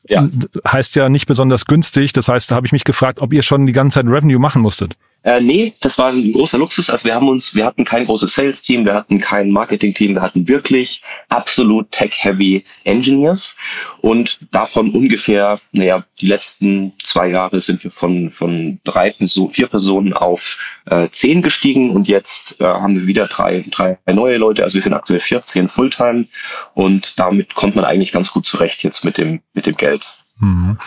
ja. 0.07 0.27
heißt 0.67 0.95
ja 0.95 1.09
nicht 1.09 1.25
besonders 1.25 1.65
günstig. 1.65 2.13
Das 2.13 2.27
heißt, 2.27 2.51
da 2.51 2.55
habe 2.55 2.67
ich 2.67 2.73
mich 2.73 2.83
gefragt, 2.83 3.19
ob 3.21 3.33
ihr 3.33 3.41
schon 3.41 3.65
die 3.65 3.73
ganze 3.73 3.99
Zeit 3.99 4.05
Revenue 4.05 4.39
machen 4.39 4.61
musstet. 4.61 4.95
Äh, 5.25 5.41
nee, 5.41 5.73
das 5.81 5.97
war 5.97 6.09
ein 6.09 6.31
großer 6.33 6.59
Luxus. 6.59 6.91
Also 6.91 7.05
wir 7.05 7.15
haben 7.15 7.27
uns, 7.27 7.55
wir 7.55 7.65
hatten 7.65 7.83
kein 7.83 8.05
großes 8.05 8.35
Sales-Team, 8.35 8.85
wir 8.85 8.93
hatten 8.93 9.19
kein 9.19 9.49
Marketing-Team, 9.49 10.13
wir 10.13 10.21
hatten 10.21 10.47
wirklich 10.47 11.01
absolut 11.29 11.91
tech-heavy 11.91 12.63
Engineers 12.83 13.57
und 14.01 14.53
davon 14.53 14.91
ungefähr, 14.91 15.59
naja, 15.71 16.03
die 16.21 16.27
letzten 16.27 16.93
zwei 17.03 17.29
Jahre 17.29 17.59
sind 17.59 17.83
wir 17.83 17.89
von, 17.89 18.29
von 18.29 18.79
drei 18.83 19.09
Personen, 19.09 19.49
vier 19.49 19.65
Personen 19.65 20.13
auf 20.13 20.59
äh, 20.85 21.09
zehn 21.11 21.41
gestiegen 21.41 21.89
und 21.89 22.07
jetzt 22.07 22.61
äh, 22.61 22.65
haben 22.65 22.93
wir 22.93 23.07
wieder 23.07 23.25
drei, 23.27 23.65
drei 23.71 23.97
neue 24.13 24.37
Leute. 24.37 24.63
Also 24.63 24.75
wir 24.75 24.83
sind 24.83 24.93
aktuell 24.93 25.21
14 25.21 25.69
Fulltime 25.69 26.27
und 26.75 27.19
damit 27.19 27.55
kommt 27.55 27.75
man 27.75 27.83
eigentlich 27.83 28.11
ganz 28.11 28.31
gut 28.31 28.45
zurecht 28.45 28.83
jetzt 28.83 29.03
mit 29.03 29.17
dem, 29.17 29.41
mit 29.55 29.65
dem 29.65 29.75
Geld. 29.75 30.05
Mhm. 30.39 30.77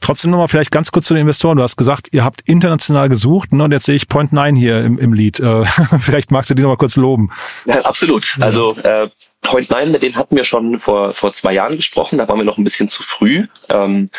Trotzdem 0.00 0.30
nochmal 0.30 0.48
vielleicht 0.48 0.70
ganz 0.70 0.90
kurz 0.92 1.06
zu 1.06 1.14
den 1.14 1.22
Investoren. 1.22 1.56
Du 1.56 1.62
hast 1.62 1.76
gesagt, 1.76 2.08
ihr 2.12 2.24
habt 2.24 2.42
international 2.42 3.08
gesucht 3.08 3.52
ne? 3.52 3.64
und 3.64 3.72
jetzt 3.72 3.84
sehe 3.84 3.96
ich 3.96 4.08
Point 4.08 4.32
Nine 4.32 4.58
hier 4.58 4.84
im, 4.84 4.98
im 4.98 5.12
Lied. 5.12 5.40
Äh, 5.40 5.64
vielleicht 5.98 6.30
magst 6.30 6.50
du 6.50 6.54
die 6.54 6.62
nochmal 6.62 6.76
kurz 6.76 6.96
loben. 6.96 7.30
Ja, 7.64 7.82
absolut. 7.82 8.36
Also 8.40 8.76
äh, 8.76 9.08
Point 9.40 9.70
9, 9.70 9.90
mit 9.92 10.02
denen 10.02 10.16
hatten 10.16 10.36
wir 10.36 10.44
schon 10.44 10.78
vor, 10.78 11.14
vor 11.14 11.32
zwei 11.32 11.54
Jahren 11.54 11.76
gesprochen, 11.76 12.18
da 12.18 12.28
waren 12.28 12.38
wir 12.38 12.44
noch 12.44 12.58
ein 12.58 12.64
bisschen 12.64 12.88
zu 12.88 13.02
früh. 13.02 13.46
Ähm, 13.70 14.10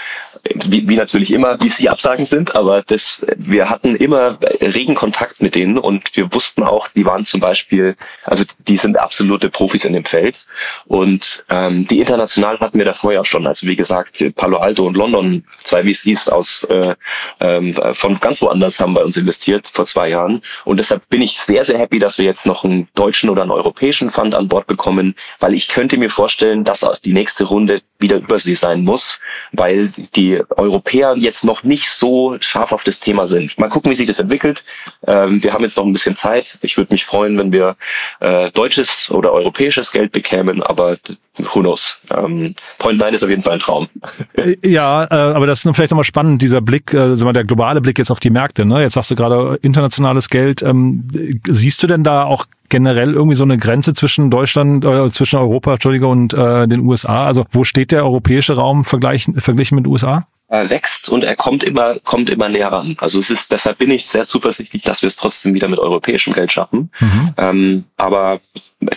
wie, 0.56 0.88
wie 0.88 0.96
natürlich 0.96 1.32
immer 1.32 1.62
wie 1.62 1.70
sie 1.70 1.90
absagen 1.90 2.26
sind, 2.26 2.56
aber 2.56 2.82
das, 2.82 3.22
wir 3.36 3.70
hatten 3.70 3.96
immer 3.96 4.38
regen 4.62 4.96
Kontakt 4.96 5.42
mit 5.42 5.56
denen 5.56 5.78
und 5.78 6.16
wir 6.16 6.34
wussten 6.34 6.64
auch, 6.64 6.88
die 6.88 7.06
waren 7.06 7.26
zum 7.26 7.42
Beispiel, 7.42 7.96
also 8.24 8.46
die 8.60 8.78
sind 8.78 8.98
absolute 8.98 9.50
Profis 9.50 9.86
in 9.86 9.94
dem 9.94 10.06
Feld 10.06 10.40
und 10.86 11.44
ähm, 11.50 11.86
die 11.88 12.00
international 12.00 12.60
hatten 12.60 12.78
wir 12.78 12.86
da 12.86 12.94
vorher 12.94 13.26
schon. 13.26 13.46
Also 13.46 13.68
wie 13.68 13.76
gesagt, 13.76 14.24
Palo 14.36 14.58
Alto 14.58 14.86
und 14.86 14.96
London, 14.96 15.46
zwei 15.60 15.84
VCs 15.84 16.30
aus 16.30 16.64
äh, 16.70 16.96
ähm, 17.40 17.76
von 17.94 18.20
ganz 18.20 18.42
woanders 18.42 18.80
haben 18.80 18.94
bei 18.94 19.04
uns 19.04 19.18
investiert 19.18 19.68
vor 19.68 19.86
zwei 19.86 20.10
Jahren 20.10 20.42
und 20.64 20.78
deshalb 20.78 21.08
bin 21.10 21.22
ich 21.22 21.40
sehr, 21.40 21.66
sehr 21.66 21.78
happy, 21.78 22.00
dass 22.00 22.18
wir 22.18 22.26
jetzt 22.26 22.46
noch 22.46 22.64
einen 22.64 22.88
deutschen 22.96 23.30
oder 23.30 23.42
einen 23.42 23.52
europäischen 23.52 24.10
Fund 24.10 24.34
an 24.36 24.48
Bord 24.48 24.68
bekommen, 24.68 25.09
weil 25.40 25.54
ich 25.54 25.68
könnte 25.68 25.98
mir 25.98 26.10
vorstellen, 26.10 26.64
dass 26.64 26.84
auch 26.84 26.98
die 26.98 27.14
nächste 27.14 27.46
Runde 27.46 27.82
wieder 28.00 28.18
Übersee 28.18 28.56
sein 28.56 28.84
muss, 28.84 29.20
weil 29.52 29.90
die 30.16 30.42
Europäer 30.50 31.16
jetzt 31.18 31.44
noch 31.44 31.64
nicht 31.64 31.90
so 31.90 32.38
scharf 32.40 32.72
auf 32.72 32.84
das 32.84 33.00
Thema 33.00 33.28
sind. 33.28 33.58
Mal 33.60 33.70
gucken, 33.70 33.92
wie 33.92 33.96
sich 33.96 34.08
das 34.08 34.20
entwickelt. 34.20 34.64
Ähm, 35.06 35.44
wir 35.44 35.54
haben 35.54 35.64
jetzt 35.64 35.78
noch 35.78 35.86
ein 35.86 35.94
bisschen 35.94 36.16
Zeit. 36.16 36.58
Ich 36.62 36.78
würde 36.78 36.94
mich 36.94 37.06
freuen, 37.06 37.38
wenn 37.38 37.52
wir 37.52 37.76
äh, 38.22 38.52
deutsches 38.52 39.10
oder 39.12 39.34
europäisches 39.34 39.92
Geld 39.92 40.12
bekämen, 40.12 40.64
aber 40.64 40.98
who 41.38 41.62
knows. 41.62 42.00
Ähm, 42.10 42.56
Point 42.78 43.00
9 43.00 43.14
ist 43.14 43.24
auf 43.24 43.30
jeden 43.30 43.44
Fall 43.44 43.54
ein 43.54 43.60
Traum. 43.60 43.88
Äh, 44.34 44.56
ja, 44.64 45.04
äh, 45.06 45.36
aber 45.36 45.48
das 45.48 45.66
ist 45.66 45.76
vielleicht 45.76 45.92
nochmal 45.92 46.04
spannend, 46.04 46.42
dieser 46.42 46.62
Blick, 46.62 46.94
äh, 46.94 47.16
sagen 47.16 47.34
der 47.34 47.44
globale 47.44 47.82
Blick 47.82 47.98
jetzt 47.98 48.12
auf 48.12 48.20
die 48.20 48.30
Märkte. 48.30 48.66
Ne? 48.66 48.82
Jetzt 48.82 48.94
sagst 48.94 49.12
du 49.12 49.16
gerade 49.16 49.60
internationales 49.62 50.30
Geld. 50.30 50.62
Ähm, 50.62 51.08
siehst 51.48 51.84
du 51.84 51.88
denn 51.88 52.04
da 52.04 52.24
auch 52.24 52.46
generell 52.70 53.14
irgendwie 53.14 53.36
so 53.36 53.44
eine 53.44 53.58
Grenze 53.58 53.94
zwischen 53.94 54.30
Deutschland, 54.30 54.86
äh, 54.86 55.12
zwischen 55.12 55.38
Europa, 55.38 55.74
Entschuldige, 55.74 56.08
und 56.08 56.34
äh, 56.34 56.68
den 56.68 56.82
USA? 56.82 57.26
Also 57.26 57.46
wo 57.52 57.64
steht 57.64 57.92
der 57.92 58.04
europäische 58.04 58.54
Raum 58.54 58.86
verglichen 58.86 59.36
mit 59.36 59.86
den 59.86 59.88
USA? 59.88 60.28
Er 60.48 60.70
wächst 60.72 61.10
und 61.10 61.24
er 61.24 61.36
kommt 61.36 61.64
immer, 61.64 62.00
kommt 62.00 62.30
immer 62.32 62.50
näher 62.50 62.72
ran. 62.72 62.96
Also 63.00 63.20
es 63.20 63.30
ist, 63.30 63.52
deshalb 63.52 63.78
bin 63.78 63.92
ich 63.92 64.08
sehr 64.08 64.26
zuversichtlich, 64.26 64.82
dass 64.82 65.04
wir 65.04 65.08
es 65.08 65.16
trotzdem 65.16 65.54
wieder 65.54 65.68
mit 65.68 65.78
europäischem 65.78 66.34
Geld 66.34 66.52
schaffen. 66.52 66.92
Mhm. 67.00 67.34
Ähm, 67.38 67.84
aber 67.98 68.40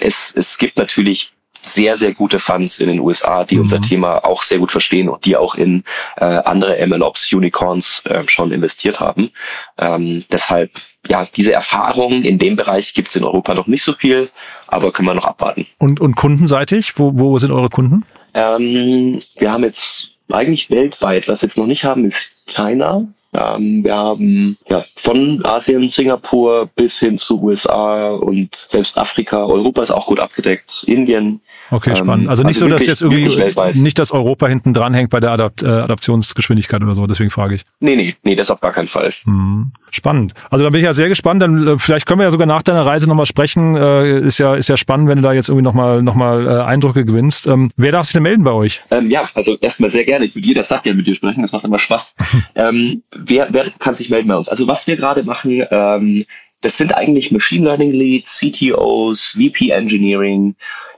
es, 0.00 0.34
es 0.34 0.56
gibt 0.56 0.78
natürlich 0.78 1.32
sehr, 1.62 1.96
sehr 1.96 2.12
gute 2.12 2.38
Funds 2.38 2.78
in 2.78 2.88
den 2.88 3.00
USA, 3.00 3.44
die 3.44 3.56
mhm. 3.56 3.62
unser 3.62 3.80
Thema 3.80 4.24
auch 4.24 4.42
sehr 4.42 4.58
gut 4.58 4.72
verstehen 4.72 5.08
und 5.08 5.24
die 5.24 5.36
auch 5.36 5.54
in 5.54 5.84
äh, 6.16 6.24
andere 6.24 6.84
MLOps, 6.86 7.32
Unicorns 7.32 8.00
äh, 8.04 8.26
schon 8.26 8.52
investiert 8.52 9.00
haben. 9.00 9.30
Ähm, 9.78 10.24
deshalb, 10.30 10.72
ja, 11.08 11.26
diese 11.34 11.52
Erfahrung 11.52 12.22
in 12.22 12.38
dem 12.38 12.56
Bereich 12.56 12.94
gibt 12.94 13.08
es 13.08 13.16
in 13.16 13.24
Europa 13.24 13.54
noch 13.54 13.66
nicht 13.66 13.82
so 13.82 13.92
viel, 13.92 14.30
aber 14.66 14.92
können 14.92 15.08
wir 15.08 15.14
noch 15.14 15.24
abwarten. 15.24 15.66
Und, 15.78 16.00
und 16.00 16.14
kundenseitig, 16.14 16.98
wo, 16.98 17.12
wo 17.14 17.38
sind 17.38 17.50
eure 17.50 17.70
Kunden? 17.70 18.04
Ähm, 18.34 19.20
wir 19.38 19.52
haben 19.52 19.64
jetzt 19.64 20.10
eigentlich 20.30 20.70
weltweit. 20.70 21.28
Was 21.28 21.42
wir 21.42 21.48
jetzt 21.48 21.58
noch 21.58 21.66
nicht 21.66 21.84
haben, 21.84 22.04
ist 22.04 22.30
China. 22.46 23.06
Ähm, 23.34 23.82
wir 23.82 23.94
haben 23.94 24.58
ja 24.68 24.84
von 24.94 25.42
Asien, 25.44 25.88
Singapur 25.88 26.68
bis 26.76 26.98
hin 26.98 27.16
zu 27.16 27.42
USA 27.42 28.10
und 28.10 28.54
selbst 28.68 28.98
Afrika. 28.98 29.46
Europa 29.46 29.82
ist 29.82 29.90
auch 29.90 30.06
gut 30.06 30.20
abgedeckt. 30.20 30.84
Indien. 30.86 31.40
Okay, 31.70 31.96
spannend. 31.96 32.28
Also 32.28 32.42
nicht 32.42 32.56
also 32.56 32.66
so, 32.66 32.70
wirklich, 32.70 32.88
dass 32.88 33.00
jetzt 33.00 33.02
irgendwie 33.02 33.80
nicht, 33.80 33.98
dass 33.98 34.12
Europa 34.12 34.46
hinten 34.46 34.74
dran 34.74 34.92
hängt 34.92 35.08
bei 35.08 35.20
der 35.20 35.30
Adapt 35.30 35.62
äh, 35.62 35.66
Adaptionsgeschwindigkeit 35.66 36.82
oder 36.82 36.94
so. 36.94 37.06
Deswegen 37.06 37.30
frage 37.30 37.54
ich. 37.54 37.64
Nee, 37.80 37.96
nee, 37.96 38.14
nee, 38.22 38.34
das 38.34 38.50
auf 38.50 38.60
gar 38.60 38.72
keinen 38.72 38.88
Fall. 38.88 39.12
Hm. 39.24 39.72
Spannend. 39.90 40.34
Also 40.50 40.64
da 40.64 40.70
bin 40.70 40.80
ich 40.80 40.84
ja 40.84 40.94
sehr 40.94 41.08
gespannt. 41.08 41.42
Dann 41.42 41.66
äh, 41.66 41.78
vielleicht 41.78 42.06
können 42.06 42.20
wir 42.20 42.24
ja 42.24 42.30
sogar 42.30 42.46
nach 42.46 42.62
deiner 42.62 42.84
Reise 42.84 43.06
nochmal 43.06 43.26
sprechen. 43.26 43.76
Äh, 43.76 44.20
ist 44.20 44.38
ja 44.38 44.54
ist 44.54 44.68
ja 44.68 44.76
spannend, 44.76 45.08
wenn 45.08 45.16
du 45.16 45.22
da 45.22 45.32
jetzt 45.32 45.48
irgendwie 45.48 45.64
nochmal 45.64 46.02
noch 46.02 46.14
mal, 46.14 46.46
äh, 46.46 46.62
Eindrücke 46.62 47.06
gewinnst. 47.06 47.46
Ähm, 47.46 47.70
wer 47.76 47.92
darf 47.92 48.06
sich 48.06 48.12
denn 48.12 48.22
melden 48.22 48.44
bei 48.44 48.52
euch? 48.52 48.82
Ähm, 48.90 49.10
ja, 49.10 49.28
also 49.34 49.56
erstmal 49.60 49.90
sehr 49.90 50.04
gerne. 50.04 50.26
Ich 50.26 50.34
würde 50.34 50.46
jeder 50.46 50.64
sagt 50.64 50.86
ja 50.86 50.94
mit 50.94 51.06
dir 51.06 51.14
sprechen. 51.14 51.42
Das 51.42 51.52
macht 51.52 51.64
immer 51.64 51.78
Spaß. 51.78 52.16
ähm, 52.54 53.02
wer, 53.24 53.48
wer 53.50 53.70
kann 53.78 53.94
sich 53.94 54.10
melden 54.10 54.28
bei 54.28 54.36
uns? 54.36 54.48
Also 54.48 54.66
was 54.66 54.86
wir 54.86 54.96
gerade 54.96 55.22
machen, 55.22 55.64
ähm, 55.70 56.24
das 56.60 56.76
sind 56.76 56.94
eigentlich 56.94 57.32
Machine 57.32 57.64
Learning 57.64 57.92
Leads, 57.92 58.38
CTOs, 58.38 59.36
VP 59.36 59.70
Engineering, 59.70 60.54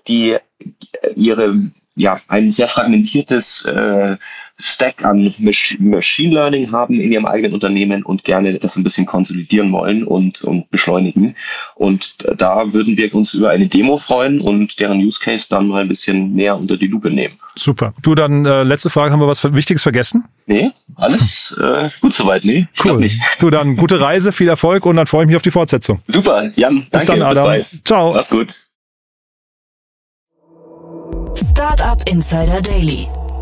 die 0.06 0.36
ihre 1.16 1.58
ja 1.96 2.20
ein 2.28 2.52
sehr 2.52 2.68
fragmentiertes 2.68 3.64
äh, 3.64 4.16
Stack 4.58 5.04
an 5.04 5.34
Machine 5.38 6.34
Learning 6.34 6.70
haben 6.70 7.00
in 7.00 7.10
ihrem 7.10 7.26
eigenen 7.26 7.54
Unternehmen 7.54 8.04
und 8.04 8.22
gerne 8.22 8.54
das 8.54 8.76
ein 8.76 8.84
bisschen 8.84 9.04
konsolidieren 9.04 9.72
wollen 9.72 10.04
und, 10.04 10.42
und 10.42 10.70
beschleunigen. 10.70 11.34
Und 11.74 12.16
da 12.36 12.72
würden 12.72 12.96
wir 12.96 13.12
uns 13.14 13.34
über 13.34 13.50
eine 13.50 13.66
Demo 13.66 13.98
freuen 13.98 14.40
und 14.40 14.78
deren 14.78 14.98
Use 14.98 15.18
Case 15.20 15.46
dann 15.50 15.66
mal 15.66 15.82
ein 15.82 15.88
bisschen 15.88 16.34
näher 16.34 16.56
unter 16.56 16.76
die 16.76 16.86
Lupe 16.86 17.10
nehmen. 17.10 17.34
Super. 17.56 17.94
Du, 18.02 18.14
dann 18.14 18.46
äh, 18.46 18.62
letzte 18.62 18.90
Frage, 18.90 19.12
haben 19.12 19.20
wir 19.20 19.26
was 19.26 19.42
Wichtiges 19.42 19.82
vergessen? 19.82 20.24
Nee, 20.46 20.70
alles 20.94 21.56
äh, 21.60 21.88
gut 22.00 22.12
soweit, 22.12 22.44
nee. 22.44 22.68
Ich 22.74 22.84
cool. 22.84 23.00
Nicht. 23.00 23.20
Du, 23.40 23.50
dann 23.50 23.76
gute 23.76 24.00
Reise, 24.00 24.30
viel 24.30 24.48
Erfolg 24.48 24.86
und 24.86 24.96
dann 24.96 25.06
freue 25.06 25.24
ich 25.24 25.28
mich 25.28 25.36
auf 25.36 25.42
die 25.42 25.50
Fortsetzung. 25.50 26.00
Super, 26.06 26.52
Jan. 26.54 26.86
Bis 26.90 27.04
danke, 27.04 27.20
dann, 27.20 27.22
Adam. 27.22 27.58
Bis 27.58 27.82
Ciao. 27.84 28.14
Mach's 28.14 28.30
gut. 28.30 28.54
Startup 31.34 32.00
Insider 32.08 32.62
Daily 32.62 33.08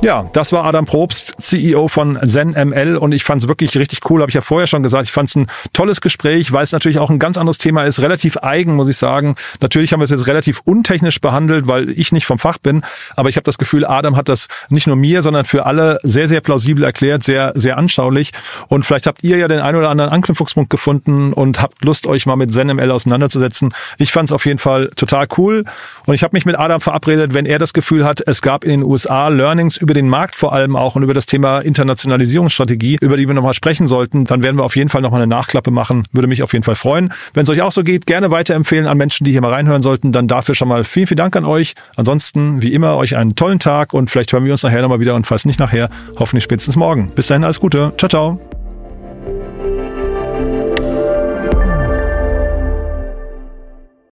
Ja, 0.00 0.30
das 0.32 0.52
war 0.52 0.64
Adam 0.64 0.86
Probst, 0.86 1.34
CEO 1.40 1.88
von 1.88 2.20
ZenML 2.24 2.96
und 2.96 3.10
ich 3.10 3.24
fand 3.24 3.42
es 3.42 3.48
wirklich 3.48 3.76
richtig 3.76 4.08
cool, 4.08 4.20
habe 4.20 4.30
ich 4.30 4.34
ja 4.36 4.42
vorher 4.42 4.68
schon 4.68 4.84
gesagt. 4.84 5.06
Ich 5.06 5.12
fand 5.12 5.28
es 5.28 5.34
ein 5.34 5.48
tolles 5.72 6.00
Gespräch, 6.00 6.52
weil 6.52 6.62
es 6.62 6.70
natürlich 6.70 7.00
auch 7.00 7.10
ein 7.10 7.18
ganz 7.18 7.36
anderes 7.36 7.58
Thema 7.58 7.82
ist, 7.82 7.98
relativ 7.98 8.36
eigen, 8.36 8.76
muss 8.76 8.88
ich 8.88 8.96
sagen. 8.96 9.34
Natürlich 9.60 9.92
haben 9.92 9.98
wir 9.98 10.04
es 10.04 10.10
jetzt 10.10 10.28
relativ 10.28 10.60
untechnisch 10.64 11.20
behandelt, 11.20 11.66
weil 11.66 11.90
ich 11.90 12.12
nicht 12.12 12.26
vom 12.26 12.38
Fach 12.38 12.58
bin, 12.58 12.82
aber 13.16 13.28
ich 13.28 13.34
habe 13.34 13.42
das 13.42 13.58
Gefühl, 13.58 13.84
Adam 13.84 14.16
hat 14.16 14.28
das 14.28 14.46
nicht 14.68 14.86
nur 14.86 14.94
mir, 14.94 15.20
sondern 15.22 15.44
für 15.44 15.66
alle 15.66 15.98
sehr, 16.04 16.28
sehr 16.28 16.42
plausibel 16.42 16.84
erklärt, 16.84 17.24
sehr, 17.24 17.52
sehr 17.56 17.76
anschaulich 17.76 18.30
und 18.68 18.86
vielleicht 18.86 19.08
habt 19.08 19.24
ihr 19.24 19.36
ja 19.36 19.48
den 19.48 19.58
einen 19.58 19.78
oder 19.78 19.90
anderen 19.90 20.12
Anknüpfungspunkt 20.12 20.70
gefunden 20.70 21.32
und 21.32 21.60
habt 21.60 21.84
Lust, 21.84 22.06
euch 22.06 22.24
mal 22.24 22.36
mit 22.36 22.52
ZenML 22.52 22.92
auseinanderzusetzen. 22.92 23.74
Ich 23.98 24.12
fand 24.12 24.28
es 24.28 24.32
auf 24.32 24.46
jeden 24.46 24.60
Fall 24.60 24.92
total 24.94 25.26
cool 25.38 25.64
und 26.06 26.14
ich 26.14 26.22
habe 26.22 26.36
mich 26.36 26.46
mit 26.46 26.56
Adam 26.56 26.80
verabredet, 26.80 27.34
wenn 27.34 27.46
er 27.46 27.58
das 27.58 27.72
Gefühl 27.72 28.04
hat, 28.04 28.22
es 28.24 28.42
gab 28.42 28.62
in 28.62 28.70
den 28.70 28.82
USA 28.84 29.26
Learnings 29.26 29.76
über 29.88 29.94
den 29.94 30.10
Markt 30.10 30.36
vor 30.36 30.52
allem 30.52 30.76
auch 30.76 30.96
und 30.96 31.02
über 31.02 31.14
das 31.14 31.24
Thema 31.24 31.60
Internationalisierungsstrategie, 31.60 32.98
über 33.00 33.16
die 33.16 33.26
wir 33.26 33.32
nochmal 33.32 33.54
sprechen 33.54 33.86
sollten, 33.86 34.26
dann 34.26 34.42
werden 34.42 34.58
wir 34.58 34.64
auf 34.64 34.76
jeden 34.76 34.90
Fall 34.90 35.00
nochmal 35.00 35.22
eine 35.22 35.26
Nachklappe 35.26 35.70
machen. 35.70 36.04
Würde 36.12 36.28
mich 36.28 36.42
auf 36.42 36.52
jeden 36.52 36.62
Fall 36.62 36.74
freuen. 36.74 37.10
Wenn 37.32 37.44
es 37.44 37.48
euch 37.48 37.62
auch 37.62 37.72
so 37.72 37.82
geht, 37.82 38.04
gerne 38.04 38.30
weiterempfehlen 38.30 38.86
an 38.86 38.98
Menschen, 38.98 39.24
die 39.24 39.30
hier 39.30 39.40
mal 39.40 39.50
reinhören 39.50 39.80
sollten. 39.80 40.12
Dann 40.12 40.28
dafür 40.28 40.54
schon 40.54 40.68
mal 40.68 40.84
vielen, 40.84 41.06
vielen 41.06 41.16
Dank 41.16 41.34
an 41.36 41.46
euch. 41.46 41.72
Ansonsten, 41.96 42.60
wie 42.60 42.74
immer, 42.74 42.98
euch 42.98 43.16
einen 43.16 43.34
tollen 43.34 43.60
Tag 43.60 43.94
und 43.94 44.10
vielleicht 44.10 44.30
hören 44.34 44.44
wir 44.44 44.52
uns 44.52 44.62
nachher 44.62 44.82
nochmal 44.82 45.00
wieder 45.00 45.14
und 45.14 45.26
falls 45.26 45.46
nicht 45.46 45.58
nachher, 45.58 45.88
hoffentlich 46.18 46.44
spätestens 46.44 46.76
morgen. 46.76 47.10
Bis 47.14 47.28
dahin, 47.28 47.44
alles 47.44 47.60
Gute. 47.60 47.94
Ciao, 47.96 48.10
ciao. 48.10 48.57